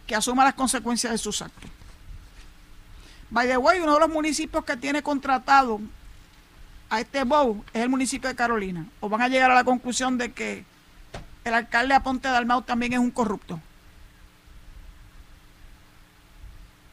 [0.06, 1.72] que asuma las consecuencias de sus actos.
[3.32, 5.80] By the way, uno de los municipios que tiene contratado
[6.90, 8.86] a este BOW es el municipio de Carolina.
[9.00, 10.66] O van a llegar a la conclusión de que
[11.46, 13.60] el alcalde Aponte Dalmau también es un corrupto.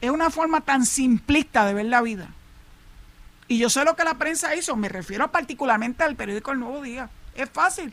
[0.00, 2.28] Es una forma tan simplista de ver la vida.
[3.48, 6.82] Y yo sé lo que la prensa hizo, me refiero particularmente al periódico El Nuevo
[6.82, 7.10] Día.
[7.34, 7.92] Es fácil.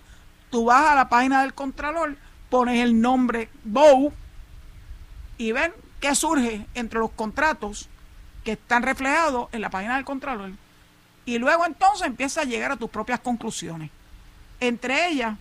[0.52, 2.16] Tú vas a la página del Contralor,
[2.52, 4.14] pones el nombre BOW
[5.40, 7.90] y ven qué surge entre los contratos
[8.46, 10.52] que están reflejados en la página del Contralor.
[11.26, 13.90] Y luego entonces empieza a llegar a tus propias conclusiones.
[14.60, 15.36] Entre ellas,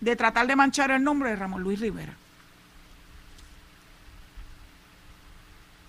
[0.00, 2.14] de tratar de manchar el nombre de Ramón Luis Rivera.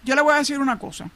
[0.03, 1.09] Yo le voy a decir una cosa.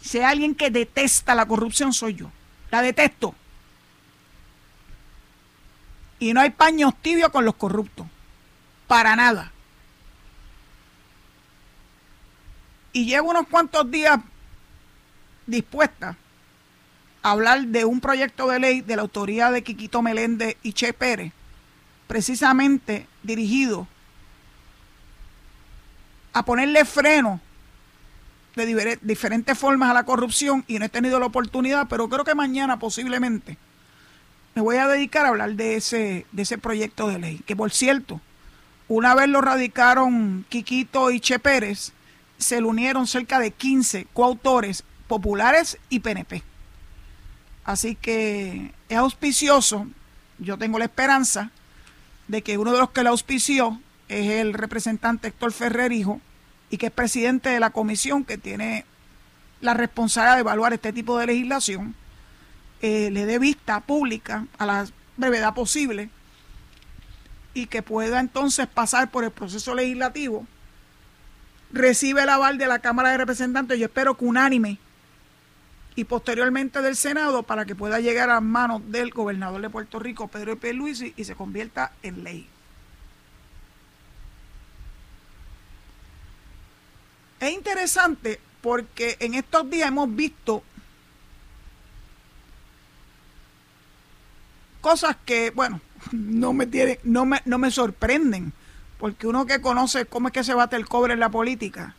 [0.00, 2.30] Si hay alguien que detesta la corrupción, soy yo.
[2.72, 3.34] La detesto.
[6.18, 8.06] Y no hay paños tibios con los corruptos.
[8.88, 9.52] Para nada.
[12.92, 14.18] Y llevo unos cuantos días
[15.46, 16.16] dispuesta
[17.22, 20.92] a hablar de un proyecto de ley de la autoría de Quiquito Meléndez y Che
[20.92, 21.32] Pérez,
[22.06, 23.86] precisamente dirigido
[26.32, 27.40] a ponerle freno
[28.54, 32.34] de diferentes formas a la corrupción y no he tenido la oportunidad, pero creo que
[32.34, 33.56] mañana posiblemente
[34.54, 37.70] me voy a dedicar a hablar de ese, de ese proyecto de ley, que por
[37.70, 38.20] cierto,
[38.88, 41.92] una vez lo radicaron Quiquito y Che Pérez,
[42.38, 46.42] se le unieron cerca de 15 coautores populares y PNP.
[47.64, 49.86] Así que es auspicioso,
[50.38, 51.50] yo tengo la esperanza
[52.28, 56.20] de que uno de los que la auspició es el representante Héctor Ferrer Hijo
[56.70, 58.84] y que es presidente de la comisión que tiene
[59.60, 61.94] la responsabilidad de evaluar este tipo de legislación,
[62.80, 66.08] eh, le dé vista pública a las brevedad posible
[67.52, 70.46] y que pueda entonces pasar por el proceso legislativo,
[71.72, 74.78] recibe el aval de la Cámara de Representantes, yo espero que unánime,
[75.94, 80.28] y posteriormente del Senado para que pueda llegar a manos del gobernador de Puerto Rico,
[80.28, 80.72] Pedro P.
[80.72, 82.48] Luis, y se convierta en ley.
[87.40, 90.62] Es interesante porque en estos días hemos visto
[94.80, 95.80] cosas que, bueno,
[96.12, 98.52] no me tienen, no me, no me sorprenden,
[98.98, 101.94] porque uno que conoce cómo es que se bate el cobre en la política,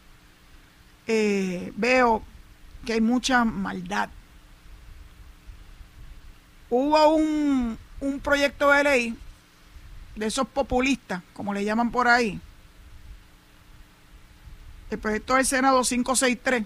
[1.08, 2.24] eh, veo
[2.86, 4.10] que hay mucha maldad.
[6.70, 9.18] Hubo un, un proyecto de ley
[10.16, 12.40] de esos populistas, como le llaman por ahí,
[14.90, 16.66] el proyecto del Senado 563,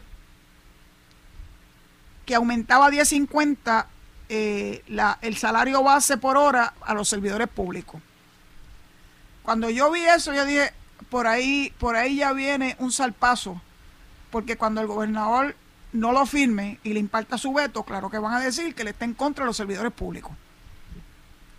[2.25, 3.85] que aumentaba a 10.50
[4.29, 4.83] eh,
[5.21, 8.01] el salario base por hora a los servidores públicos.
[9.43, 10.73] Cuando yo vi eso, yo dije,
[11.09, 13.61] por ahí, por ahí ya viene un salpazo,
[14.31, 15.55] porque cuando el gobernador
[15.91, 18.91] no lo firme y le imparta su veto, claro que van a decir que le
[18.91, 20.31] está en contra de los servidores públicos.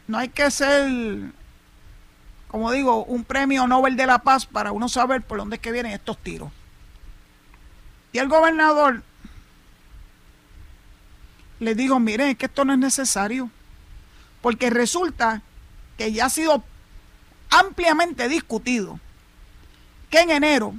[0.09, 1.31] No hay que ser,
[2.49, 5.73] como digo, un premio Nobel de la Paz para uno saber por dónde es que
[5.73, 6.51] vienen estos tiros.
[8.13, 9.03] Y el gobernador
[11.61, 13.51] le digo, miren, es que esto no es necesario,
[14.43, 15.43] porque resulta
[15.97, 16.65] que ya ha sido
[17.51, 18.99] ampliamente discutido
[20.11, 20.75] que en enero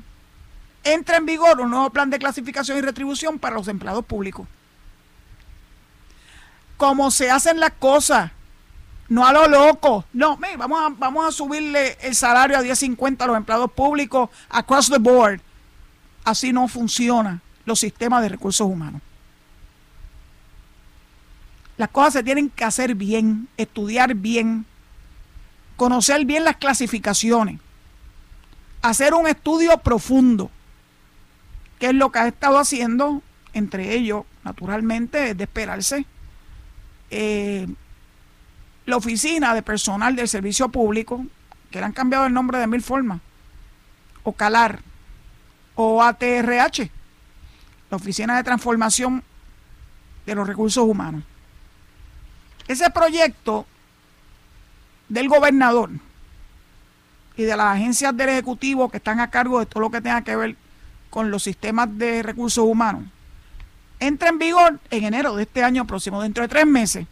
[0.84, 4.47] entra en vigor un nuevo plan de clasificación y retribución para los empleados públicos.
[6.78, 8.32] Como se hacen las cosas,
[9.10, 10.06] no a lo loco.
[10.13, 14.89] No, vamos, a, vamos a subirle el salario a 10.50 a los empleados públicos across
[14.89, 15.41] the board.
[16.23, 19.01] Así no funcionan los sistemas de recursos humanos.
[21.78, 24.65] Las cosas se tienen que hacer bien, estudiar bien,
[25.75, 27.59] conocer bien las clasificaciones,
[28.81, 30.49] hacer un estudio profundo,
[31.79, 33.21] que es lo que ha estado haciendo,
[33.53, 36.05] entre ellos, naturalmente, es de esperarse,
[37.09, 37.67] eh,
[38.85, 41.25] la oficina de personal del servicio público,
[41.71, 43.19] que le han cambiado el nombre de mil formas,
[44.23, 44.81] o CALAR,
[45.75, 46.89] o ATRH,
[47.89, 49.23] la Oficina de Transformación
[50.25, 51.23] de los Recursos Humanos.
[52.67, 53.65] Ese proyecto
[55.10, 55.91] del gobernador
[57.38, 60.24] y de las agencias del Ejecutivo que están a cargo de todo lo que tenga
[60.24, 60.56] que ver
[61.10, 63.04] con los sistemas de recursos humanos
[64.00, 67.08] entra en vigor en enero de este año próximo, dentro de tres meses.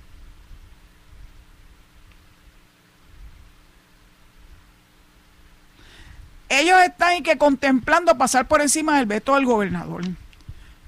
[6.50, 10.04] Ellos están que contemplando pasar por encima del veto del gobernador.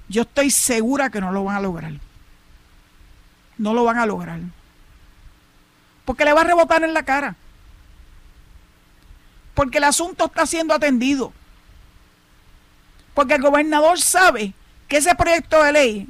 [0.08, 1.92] Yo estoy segura que no lo van a lograr.
[3.58, 4.40] No lo van a lograr
[6.06, 7.34] porque le va a rebotar en la cara.
[9.54, 11.32] Porque el asunto está siendo atendido.
[13.12, 14.54] Porque el gobernador sabe
[14.88, 16.08] que ese proyecto de ley,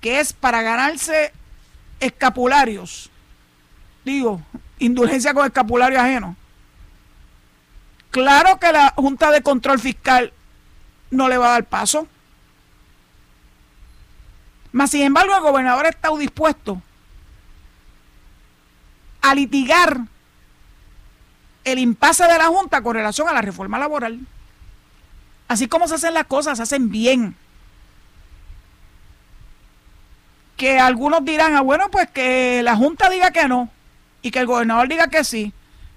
[0.00, 1.32] que es para ganarse
[2.00, 3.10] escapularios,
[4.04, 4.40] digo,
[4.78, 6.36] indulgencia con escapulario ajeno,
[8.10, 10.32] claro que la Junta de Control Fiscal
[11.10, 12.08] no le va a dar paso.
[14.72, 16.80] Mas, sin embargo, el gobernador está dispuesto
[19.24, 20.02] a litigar
[21.64, 24.20] el impasse de la Junta con relación a la reforma laboral.
[25.48, 27.34] Así como se hacen las cosas, se hacen bien.
[30.58, 33.70] Que algunos dirán, ah, bueno, pues que la Junta diga que no
[34.20, 35.54] y que el gobernador diga que sí.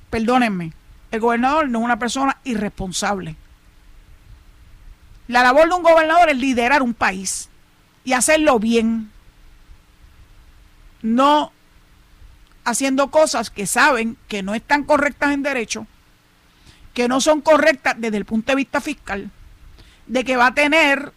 [0.10, 0.72] Perdónenme,
[1.12, 3.36] el gobernador no es una persona irresponsable.
[5.28, 7.50] La labor de un gobernador es liderar un país
[8.06, 9.12] y hacerlo bien.
[11.02, 11.52] No
[12.67, 15.88] haciendo cosas que saben que no están correctas en derecho,
[16.93, 19.32] que no son correctas desde el punto de vista fiscal,
[20.06, 21.13] de que va a tener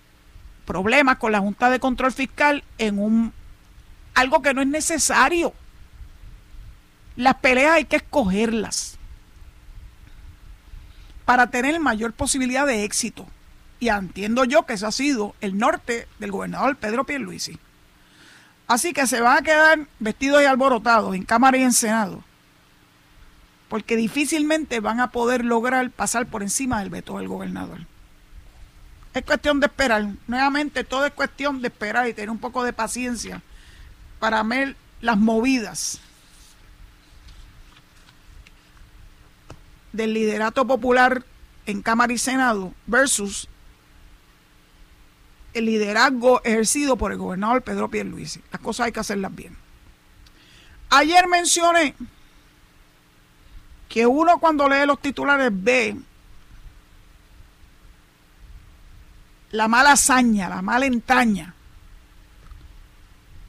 [0.64, 3.32] problemas con la Junta de Control Fiscal en un
[4.14, 5.52] algo que no es necesario.
[7.16, 8.96] Las peleas hay que escogerlas
[11.24, 13.26] para tener mayor posibilidad de éxito.
[13.80, 17.58] Y entiendo yo que ese ha sido el norte del gobernador Pedro Pierluisi.
[18.70, 22.22] Así que se van a quedar vestidos y alborotados en Cámara y en Senado,
[23.68, 27.80] porque difícilmente van a poder lograr pasar por encima del veto del gobernador.
[29.12, 30.12] Es cuestión de esperar.
[30.28, 33.42] Nuevamente, todo es cuestión de esperar y tener un poco de paciencia
[34.20, 35.98] para ver las movidas
[39.92, 41.24] del liderato popular
[41.66, 43.48] en Cámara y Senado versus
[45.54, 48.42] el liderazgo ejercido por el gobernador Pedro Pierluisi.
[48.52, 49.56] Las cosas hay que hacerlas bien.
[50.90, 51.94] Ayer mencioné
[53.88, 55.96] que uno cuando lee los titulares ve
[59.50, 61.54] la mala hazaña, la mala entraña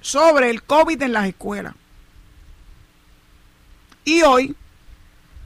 [0.02, 1.76] sobre el COVID en las escuelas.
[4.04, 4.56] Y hoy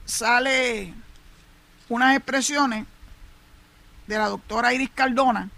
[0.05, 0.93] sale
[1.89, 2.85] unas expresiones
[4.07, 5.49] de la doctora Iris Cardona,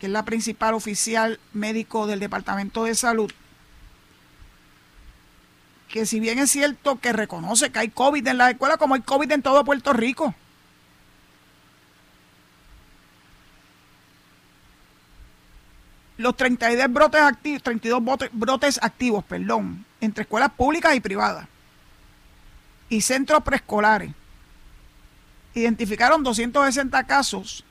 [0.00, 3.32] que es la principal oficial médico del Departamento de Salud,
[5.88, 9.02] que si bien es cierto que reconoce que hay COVID en las escuelas, como hay
[9.02, 10.34] COVID en todo Puerto Rico,
[16.18, 21.46] los 32 brotes activos, 32 brotes activos, perdón, entre escuelas públicas y privadas
[22.88, 24.12] y centros preescolares.
[25.54, 27.64] Identificaron 260 casos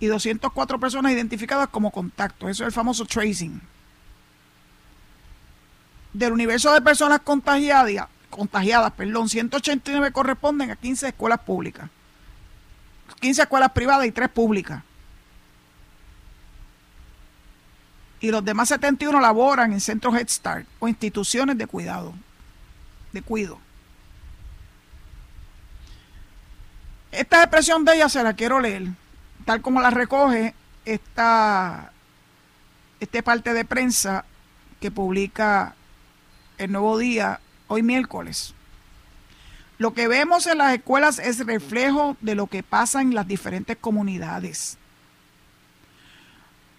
[0.00, 2.50] y 204 personas identificadas como contactos.
[2.50, 3.60] Eso es el famoso tracing.
[6.12, 11.90] Del universo de personas contagiadas, contagiadas, perdón, 189 corresponden a 15 escuelas públicas,
[13.20, 14.82] 15 escuelas privadas y 3 públicas.
[18.24, 22.14] y los demás 71 laboran en centros Head Start o instituciones de cuidado,
[23.12, 23.58] de cuido.
[27.12, 28.88] Esta expresión de ella se la quiero leer,
[29.44, 31.92] tal como la recoge esta
[33.00, 34.24] este parte de prensa
[34.80, 35.74] que publica
[36.58, 38.54] el Nuevo Día hoy miércoles.
[39.78, 43.76] Lo que vemos en las escuelas es reflejo de lo que pasa en las diferentes
[43.76, 44.78] comunidades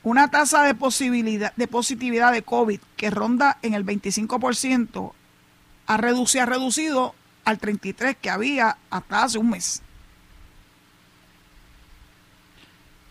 [0.05, 5.13] una tasa de, posibilidad, de positividad de COVID que ronda en el 25%
[5.87, 9.81] ha reducido, ha reducido al 33% que había hasta hace un mes.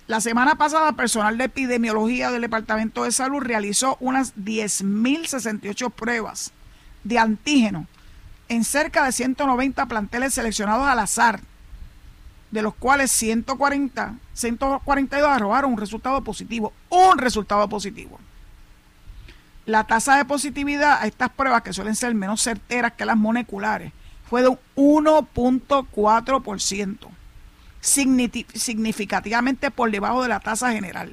[0.07, 6.53] La semana pasada, personal de epidemiología del Departamento de Salud realizó unas 10.068 pruebas
[7.05, 7.87] de antígeno
[8.51, 11.41] en cerca de 190 planteles seleccionados al azar
[12.51, 18.21] de los cuales 140, 142 arrojaron un resultado positivo, un resultado positivo.
[19.67, 23.93] La tasa de positividad a estas pruebas, que suelen ser menos certeras que las moleculares,
[24.29, 24.59] fue de un
[25.07, 26.99] 1.4%,
[27.85, 31.13] significativamente por debajo de la tasa general.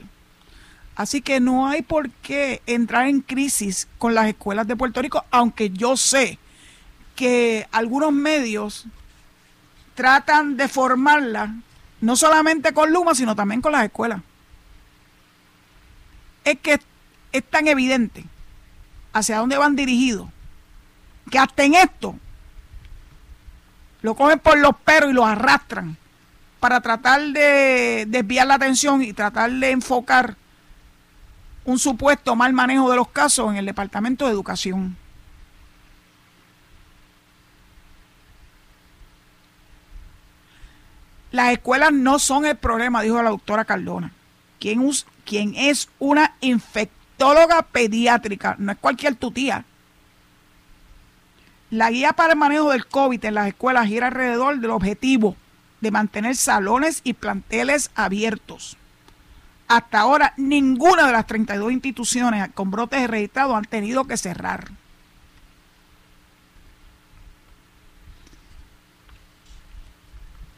[0.96, 5.26] Así que no hay por qué entrar en crisis con las escuelas de Puerto Rico,
[5.32, 6.40] aunque yo sé
[7.16, 8.86] que algunos medios
[9.96, 11.56] tratan de formarla,
[12.00, 14.22] no solamente con Luma, sino también con las escuelas.
[16.44, 16.80] Es que
[17.32, 18.24] es tan evidente
[19.14, 20.30] hacia dónde van dirigidos,
[21.30, 22.16] que hasta en esto
[24.02, 25.98] lo cogen por los perros y los arrastran
[26.62, 30.36] para tratar de desviar la atención y tratar de enfocar
[31.66, 34.96] un supuesto mal manejo de los casos en el Departamento de Educación.
[41.32, 44.12] Las escuelas no son el problema, dijo la doctora Cardona,
[44.60, 44.88] quien,
[45.26, 49.66] quien es una infectóloga pediátrica, no es cualquier tutía.
[51.72, 55.36] La guía para el manejo del COVID en las escuelas gira alrededor del objetivo
[55.82, 58.78] de mantener salones y planteles abiertos.
[59.68, 64.70] Hasta ahora, ninguna de las 32 instituciones con brotes registrados han tenido que cerrar.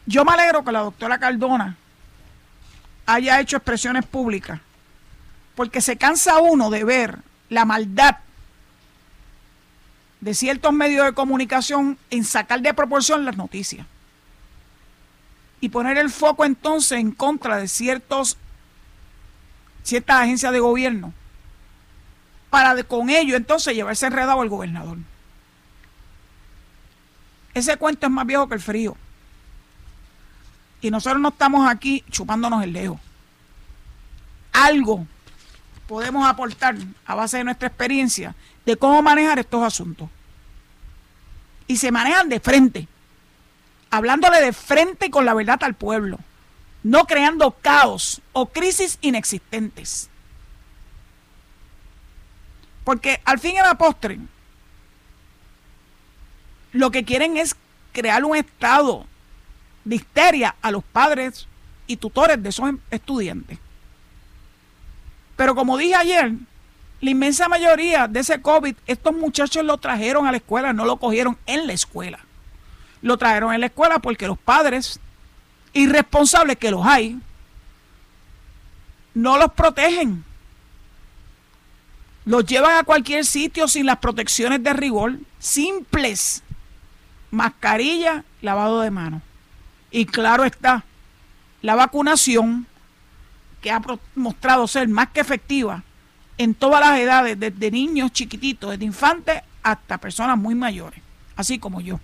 [0.06, 1.76] Yo me alegro que la doctora Cardona
[3.06, 4.60] haya hecho expresiones públicas,
[5.54, 7.18] porque se cansa uno de ver
[7.48, 8.16] la maldad
[10.20, 13.86] de ciertos medios de comunicación en sacar de proporción las noticias
[15.64, 18.36] y poner el foco entonces en contra de ciertos
[19.82, 21.14] ciertas agencias de gobierno
[22.50, 24.98] para con ello entonces llevarse enredado al gobernador.
[27.54, 28.94] Ese cuento es más viejo que el frío.
[30.82, 33.00] Y nosotros no estamos aquí chupándonos el dedo.
[34.52, 35.06] Algo
[35.88, 38.34] podemos aportar a base de nuestra experiencia
[38.66, 40.10] de cómo manejar estos asuntos.
[41.66, 42.86] Y se manejan de frente,
[43.96, 46.18] hablándole de frente con la verdad al pueblo,
[46.82, 50.10] no creando caos o crisis inexistentes.
[52.84, 54.18] Porque al fin y al postre,
[56.72, 57.56] lo que quieren es
[57.92, 59.06] crear un estado
[59.84, 61.46] de histeria a los padres
[61.86, 63.58] y tutores de esos estudiantes.
[65.36, 66.32] Pero como dije ayer,
[67.00, 70.96] la inmensa mayoría de ese COVID, estos muchachos lo trajeron a la escuela, no lo
[70.96, 72.18] cogieron en la escuela.
[73.04, 74.98] Lo trajeron en la escuela porque los padres,
[75.74, 77.20] irresponsables que los hay,
[79.12, 80.24] no los protegen.
[82.24, 86.42] Los llevan a cualquier sitio sin las protecciones de rigor simples
[87.30, 89.20] mascarilla, lavado de manos.
[89.90, 90.82] Y claro está,
[91.60, 92.66] la vacunación,
[93.60, 93.82] que ha
[94.14, 95.82] mostrado ser más que efectiva
[96.38, 101.02] en todas las edades, desde niños chiquititos, desde infantes hasta personas muy mayores,
[101.36, 102.00] así como yo.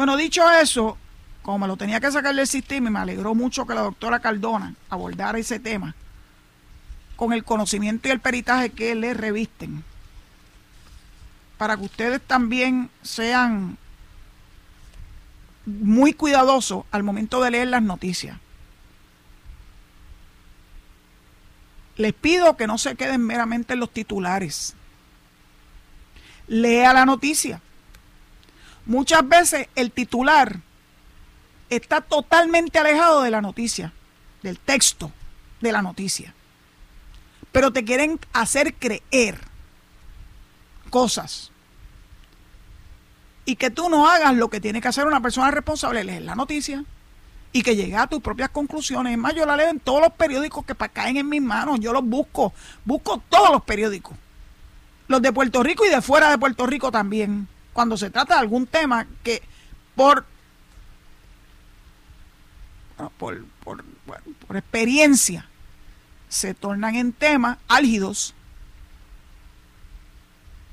[0.00, 0.96] Bueno, dicho eso,
[1.42, 4.20] como me lo tenía que sacar del sistema y me alegró mucho que la doctora
[4.20, 5.94] Cardona abordara ese tema,
[7.16, 9.84] con el conocimiento y el peritaje que le revisten,
[11.58, 13.76] para que ustedes también sean
[15.66, 18.38] muy cuidadosos al momento de leer las noticias.
[21.96, 24.74] Les pido que no se queden meramente en los titulares.
[26.46, 27.60] Lea la noticia.
[28.90, 30.58] Muchas veces el titular
[31.68, 33.92] está totalmente alejado de la noticia,
[34.42, 35.12] del texto
[35.60, 36.34] de la noticia.
[37.52, 39.38] Pero te quieren hacer creer
[40.90, 41.52] cosas.
[43.44, 46.34] Y que tú no hagas lo que tiene que hacer una persona responsable, leer la
[46.34, 46.84] noticia
[47.52, 49.12] y que llegue a tus propias conclusiones.
[49.12, 51.78] Es más, yo la leo en todos los periódicos que caen en mis manos.
[51.78, 52.52] Yo los busco,
[52.84, 54.16] busco todos los periódicos.
[55.06, 57.46] Los de Puerto Rico y de fuera de Puerto Rico también.
[57.80, 59.40] Cuando se trata de algún tema que
[59.96, 60.26] por
[63.16, 63.82] por, por,
[64.46, 65.48] por experiencia
[66.28, 68.34] se tornan en temas álgidos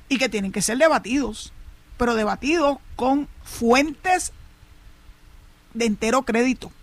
[0.10, 1.54] y que tienen que ser debatidos,
[1.96, 4.34] pero debatidos con fuentes
[5.76, 6.74] de entero crédito.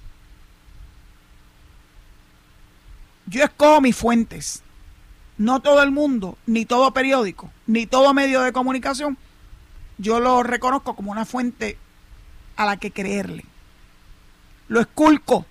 [3.26, 4.62] Yo escojo mis fuentes.
[5.36, 9.18] No todo el mundo, ni todo periódico, ni todo medio de comunicación,
[9.98, 11.78] yo lo reconozco como una fuente
[12.56, 13.44] a la que creerle.
[14.68, 15.46] Lo esculco.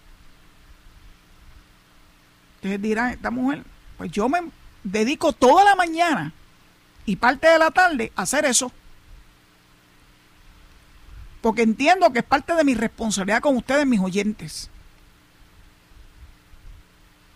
[2.55, 3.63] Ustedes dirán, esta mujer,
[3.97, 4.39] pues yo me
[4.83, 6.33] dedico toda la mañana
[7.05, 8.71] y parte de la tarde a hacer eso
[11.43, 14.69] porque entiendo que es parte de mi responsabilidad con ustedes, mis oyentes.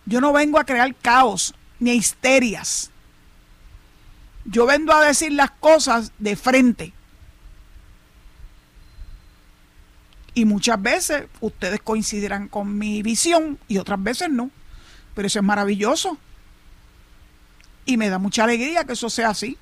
[0.06, 2.90] Yo no vengo a crear caos ni histerias.
[4.46, 6.94] Yo vengo a decir las cosas de frente.
[10.38, 14.52] Y muchas veces ustedes coincidirán con mi visión y otras veces no.
[15.12, 16.16] Pero eso es maravilloso.
[17.84, 19.58] Y me da mucha alegría que eso sea así.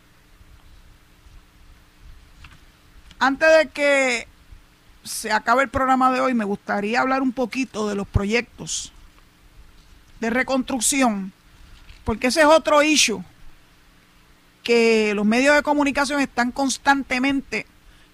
[3.18, 4.28] Antes de que
[5.02, 8.92] se acaba el programa de hoy, me gustaría hablar un poquito de los proyectos
[10.20, 11.32] de reconstrucción,
[12.04, 13.24] porque ese es otro issue
[14.62, 17.64] que los medios de comunicación están constantemente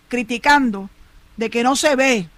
[0.06, 0.90] criticando
[1.36, 2.28] de que no se ve,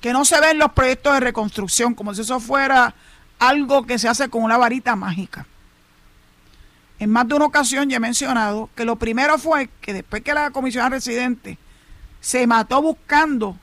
[0.00, 2.94] que no se ven los proyectos de reconstrucción, como si eso fuera
[3.38, 5.46] algo que se hace con una varita mágica.
[6.98, 10.34] En más de una ocasión ya he mencionado que lo primero fue que después que
[10.34, 11.58] la comisión residente
[12.20, 13.56] se mató buscando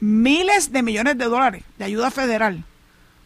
[0.00, 2.64] miles de millones de dólares de ayuda federal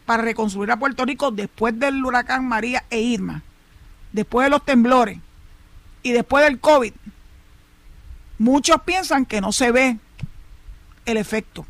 [0.05, 3.43] para reconstruir a Puerto Rico después del huracán María e Irma,
[4.11, 5.19] después de los temblores
[6.01, 6.93] y después del COVID.
[8.39, 9.97] Muchos piensan que no se ve
[11.05, 11.65] el efecto.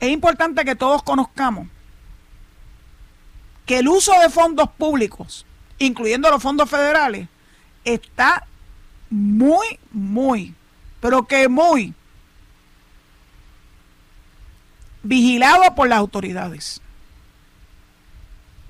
[0.00, 1.66] Es importante que todos conozcamos
[3.66, 5.44] que el uso de fondos públicos,
[5.78, 7.28] incluyendo los fondos federales,
[7.84, 8.46] está
[9.10, 10.54] muy, muy,
[11.00, 11.94] pero que muy
[15.02, 16.80] vigilado por las autoridades.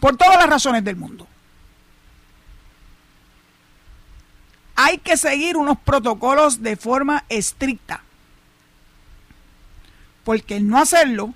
[0.01, 1.27] Por todas las razones del mundo.
[4.77, 8.03] Hay que seguir unos protocolos de forma estricta.
[10.29, 11.33] Porque el no hacerlo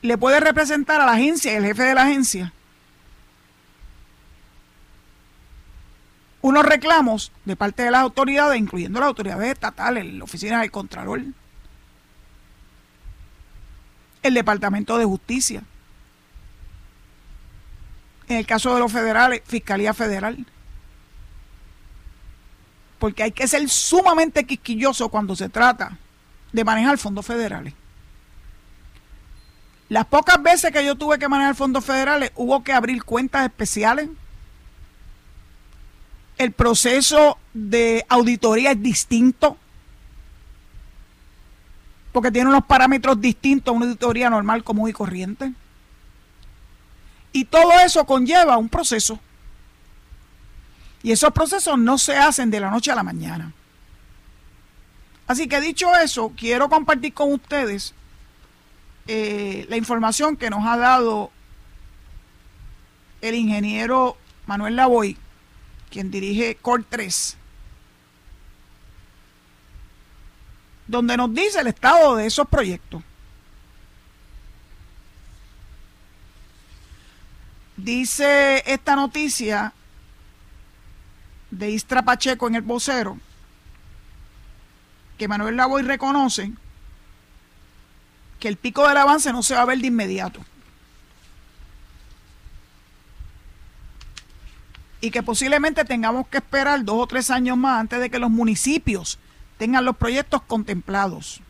[0.00, 2.52] le puede representar a la agencia y al jefe de la agencia
[6.40, 11.22] unos reclamos de parte de las autoridades, incluyendo las autoridades estatales, la oficina del Contralor,
[14.24, 15.62] el Departamento de Justicia,
[18.26, 20.44] en el caso de los federales, Fiscalía Federal.
[22.98, 25.96] Porque hay que ser sumamente quisquilloso cuando se trata
[26.52, 27.74] de manejar fondos federales.
[29.92, 34.08] Las pocas veces que yo tuve que manejar fondos federales, hubo que abrir cuentas especiales
[36.38, 39.58] el proceso de auditoría es distinto,
[42.10, 45.52] porque tiene unos parámetros distintos a una auditoría normal, común y corriente.
[47.34, 49.20] Y todo eso conlleva un proceso.
[51.02, 53.52] Y esos procesos no se hacen de la noche a la mañana.
[55.26, 57.94] Así que dicho eso, quiero compartir con ustedes
[59.06, 61.30] eh, la información que nos ha dado
[63.20, 65.16] el ingeniero Manuel Lavoy
[65.92, 67.36] quien dirige COR 3,
[70.86, 73.02] donde nos dice el estado de esos proyectos.
[77.76, 79.74] Dice esta noticia
[81.50, 83.18] de Istra Pacheco en el vocero
[85.18, 86.52] que Manuel Lavoy reconoce
[88.42, 90.40] que el pico del avance no se va a ver de inmediato.
[95.00, 98.30] Y que posiblemente tengamos que esperar dos o tres años más antes de que los
[98.30, 99.20] municipios
[99.58, 101.40] tengan los proyectos contemplados.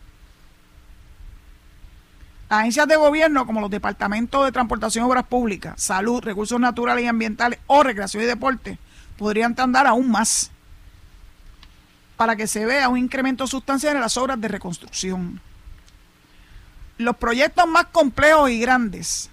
[2.50, 7.08] Agencias de gobierno como los departamentos de transportación y obras públicas, salud, recursos naturales y
[7.08, 8.78] ambientales o recreación y deporte
[9.16, 10.50] podrían tardar aún más
[12.18, 15.40] para que se vea un incremento sustancial en las obras de reconstrucción.
[17.04, 19.30] Los proyectos más complejos y grandes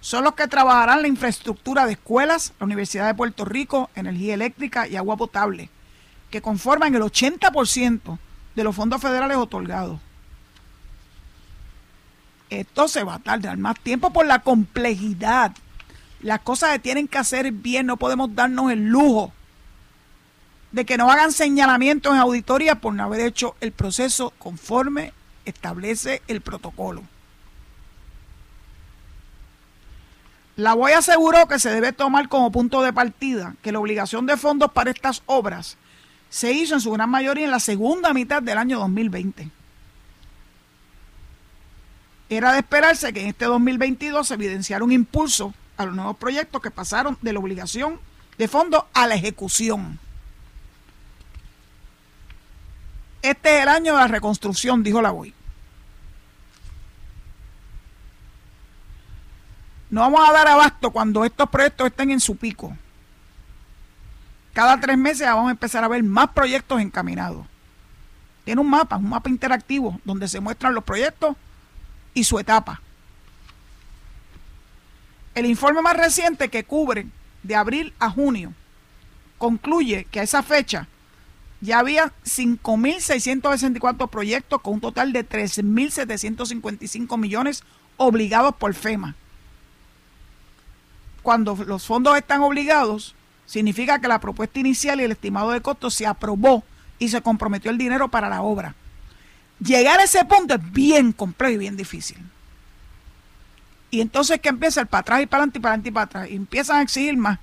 [0.00, 4.86] son los que trabajarán la infraestructura de escuelas, la Universidad de Puerto Rico, energía eléctrica
[4.86, 5.68] y agua potable,
[6.30, 8.18] que conforman el 80%
[8.54, 10.00] de los fondos federales otorgados
[12.50, 15.52] esto se va a tardar más tiempo por la complejidad.
[16.20, 19.32] Las cosas se tienen que hacer bien, no podemos darnos el lujo
[20.72, 25.12] de que no hagan señalamientos en auditoría por no haber hecho el proceso conforme
[25.46, 27.02] establece el protocolo.
[30.56, 34.36] La voy aseguró que se debe tomar como punto de partida que la obligación de
[34.36, 35.76] fondos para estas obras
[36.30, 39.50] se hizo en su gran mayoría en la segunda mitad del año 2020.
[42.28, 46.60] Era de esperarse que en este 2022 se evidenciara un impulso a los nuevos proyectos
[46.60, 48.00] que pasaron de la obligación
[48.38, 49.98] de fondo a la ejecución.
[53.22, 55.35] Este es el año de la reconstrucción, dijo la BOI.
[59.90, 62.76] No vamos a dar abasto cuando estos proyectos estén en su pico.
[64.52, 67.46] Cada tres meses vamos a empezar a ver más proyectos encaminados.
[68.44, 71.36] Tiene un mapa, un mapa interactivo donde se muestran los proyectos
[72.14, 72.80] y su etapa.
[75.34, 77.06] El informe más reciente que cubre
[77.42, 78.54] de abril a junio
[79.38, 80.88] concluye que a esa fecha
[81.60, 87.62] ya había 5.664 proyectos con un total de 3.755 millones
[87.98, 89.14] obligados por FEMA.
[91.26, 93.16] Cuando los fondos están obligados,
[93.46, 96.62] significa que la propuesta inicial y el estimado de costo se aprobó
[97.00, 98.76] y se comprometió el dinero para la obra.
[99.58, 102.18] Llegar a ese punto es bien complejo y bien difícil.
[103.90, 106.04] Y entonces que empieza el para atrás y para adelante y para adelante y para
[106.04, 106.30] atrás.
[106.30, 107.40] Y empiezan a exigir más.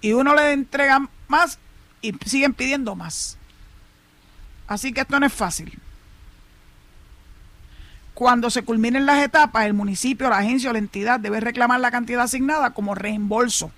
[0.00, 1.58] Y uno le entrega más
[2.02, 3.36] y siguen pidiendo más.
[4.68, 5.76] Así que esto no es fácil.
[8.22, 11.90] Cuando se culminen las etapas, el municipio, la agencia o la entidad debe reclamar la
[11.90, 13.72] cantidad asignada como reembolso.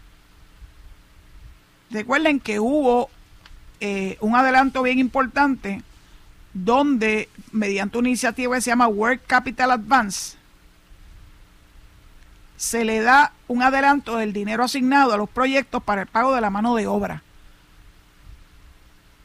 [1.90, 3.08] Recuerden que hubo
[3.80, 5.80] eh, un adelanto bien importante
[6.52, 10.36] donde mediante una iniciativa que se llama Work Capital Advance,
[12.58, 16.42] se le da un adelanto del dinero asignado a los proyectos para el pago de
[16.42, 17.22] la mano de obra.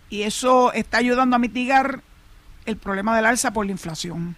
[0.09, 2.03] Y eso está ayudando a mitigar
[2.65, 4.37] el problema del alza por la inflación.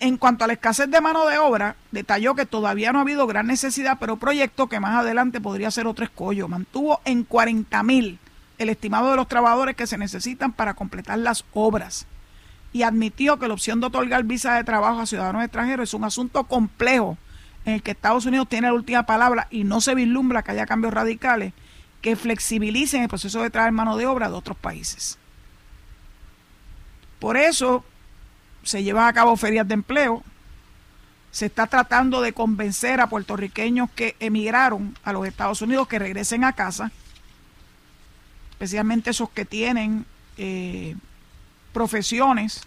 [0.00, 3.26] En cuanto a la escasez de mano de obra, detalló que todavía no ha habido
[3.26, 6.48] gran necesidad, pero proyecto que más adelante podría ser otro escollo.
[6.48, 8.18] Mantuvo en 40 mil
[8.56, 12.06] el estimado de los trabajadores que se necesitan para completar las obras
[12.72, 16.04] y admitió que la opción de otorgar visa de trabajo a ciudadanos extranjeros es un
[16.04, 17.18] asunto complejo
[17.64, 20.66] en el que Estados Unidos tiene la última palabra y no se vislumbra que haya
[20.66, 21.52] cambios radicales
[22.00, 25.18] que flexibilicen el proceso de traer mano de obra de otros países.
[27.18, 27.84] Por eso
[28.62, 30.22] se llevan a cabo ferias de empleo,
[31.30, 36.44] se está tratando de convencer a puertorriqueños que emigraron a los Estados Unidos que regresen
[36.44, 36.90] a casa
[38.60, 40.04] especialmente esos que tienen
[40.36, 40.94] eh,
[41.72, 42.60] profesiones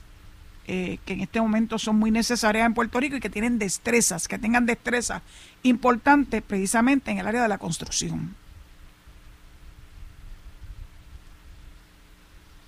[0.65, 4.27] eh, que en este momento son muy necesarias en Puerto Rico y que tienen destrezas,
[4.27, 5.21] que tengan destrezas
[5.61, 8.35] importantes precisamente en el área de la construcción.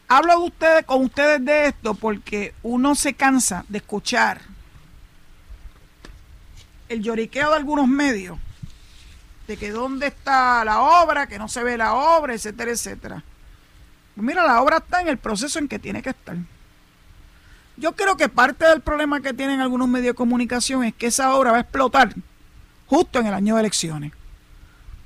[0.08, 4.42] Hablo de ustedes, con ustedes de esto porque uno se cansa de escuchar
[6.90, 8.38] el lloriqueo de algunos medios
[9.48, 13.24] de que dónde está la obra, que no se ve la obra, etcétera, etcétera.
[14.16, 16.36] Mira, la obra está en el proceso en que tiene que estar.
[17.78, 21.36] Yo creo que parte del problema que tienen algunos medios de comunicación es que esa
[21.36, 22.14] obra va a explotar
[22.88, 24.14] justo en el año de elecciones.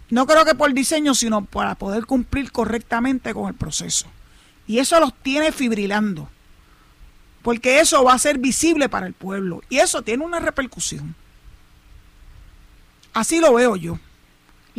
[0.09, 4.07] No creo que por diseño, sino para poder cumplir correctamente con el proceso.
[4.69, 6.29] Y eso los tiene fibrilando.
[7.41, 9.61] Porque eso va a ser visible para el pueblo.
[9.67, 11.13] Y eso tiene una repercusión.
[13.11, 13.99] Así lo veo yo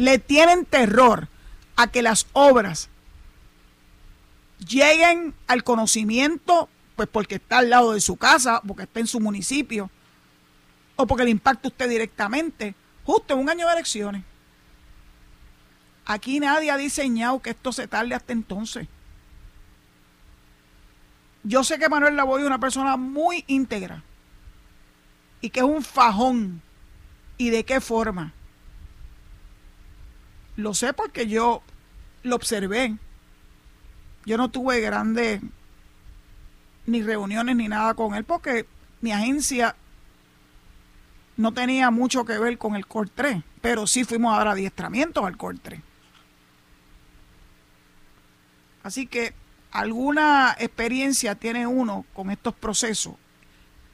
[0.01, 1.29] le tienen terror
[1.77, 2.89] a que las obras
[4.67, 9.21] lleguen al conocimiento, pues porque está al lado de su casa, porque está en su
[9.21, 9.91] municipio,
[10.97, 12.75] o porque le impacta usted directamente,
[13.05, 14.25] justo en un año de elecciones.
[16.07, 18.89] Aquí nadie ha diseñado que esto se tarde hasta entonces.
[21.43, 24.03] Yo sé que Manuel Lavoy es una persona muy íntegra
[25.41, 26.63] y que es un fajón.
[27.39, 28.35] ¿Y de qué forma?
[30.57, 31.63] Lo sé porque yo
[32.23, 32.97] lo observé.
[34.27, 35.41] Yo no tuve grandes
[36.87, 38.67] ni reuniones ni nada con él porque
[39.01, 39.75] mi agencia
[41.39, 45.25] no tenía mucho que ver con el Cor 3, pero sí fuimos a dar adiestramientos
[45.25, 45.81] al Cor 3.
[48.83, 49.33] Así que
[49.71, 53.15] alguna experiencia tiene uno con estos procesos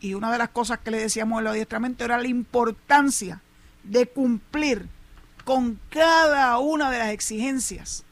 [0.00, 3.42] y una de las cosas que le decíamos en el adiestramiento era la importancia
[3.82, 4.88] de cumplir
[5.44, 8.04] con cada una de las exigencias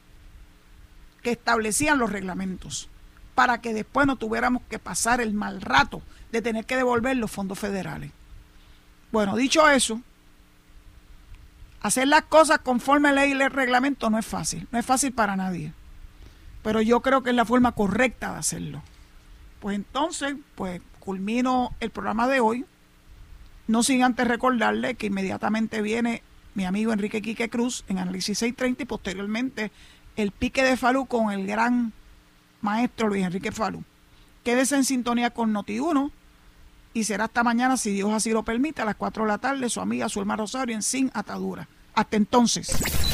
[1.22, 2.88] que establecían los reglamentos
[3.34, 7.30] para que después no tuviéramos que pasar el mal rato de tener que devolver los
[7.30, 8.12] fondos federales.
[9.10, 10.00] Bueno, dicho eso,
[11.80, 15.12] hacer las cosas conforme a ley y el reglamento no es fácil, no es fácil
[15.12, 15.72] para nadie
[16.64, 18.82] pero yo creo que es la forma correcta de hacerlo.
[19.60, 22.64] Pues entonces, pues culmino el programa de hoy,
[23.68, 26.22] no sin antes recordarle que inmediatamente viene
[26.54, 29.72] mi amigo Enrique Quique Cruz en Análisis 630 y posteriormente
[30.16, 31.92] el pique de Falú con el gran
[32.62, 33.84] maestro Luis Enrique Falú.
[34.42, 36.10] Quédese en sintonía con Noti1
[36.94, 39.68] y será hasta mañana, si Dios así lo permite, a las 4 de la tarde,
[39.68, 41.68] su amiga Zulma Rosario en Sin Atadura.
[41.94, 43.13] Hasta entonces.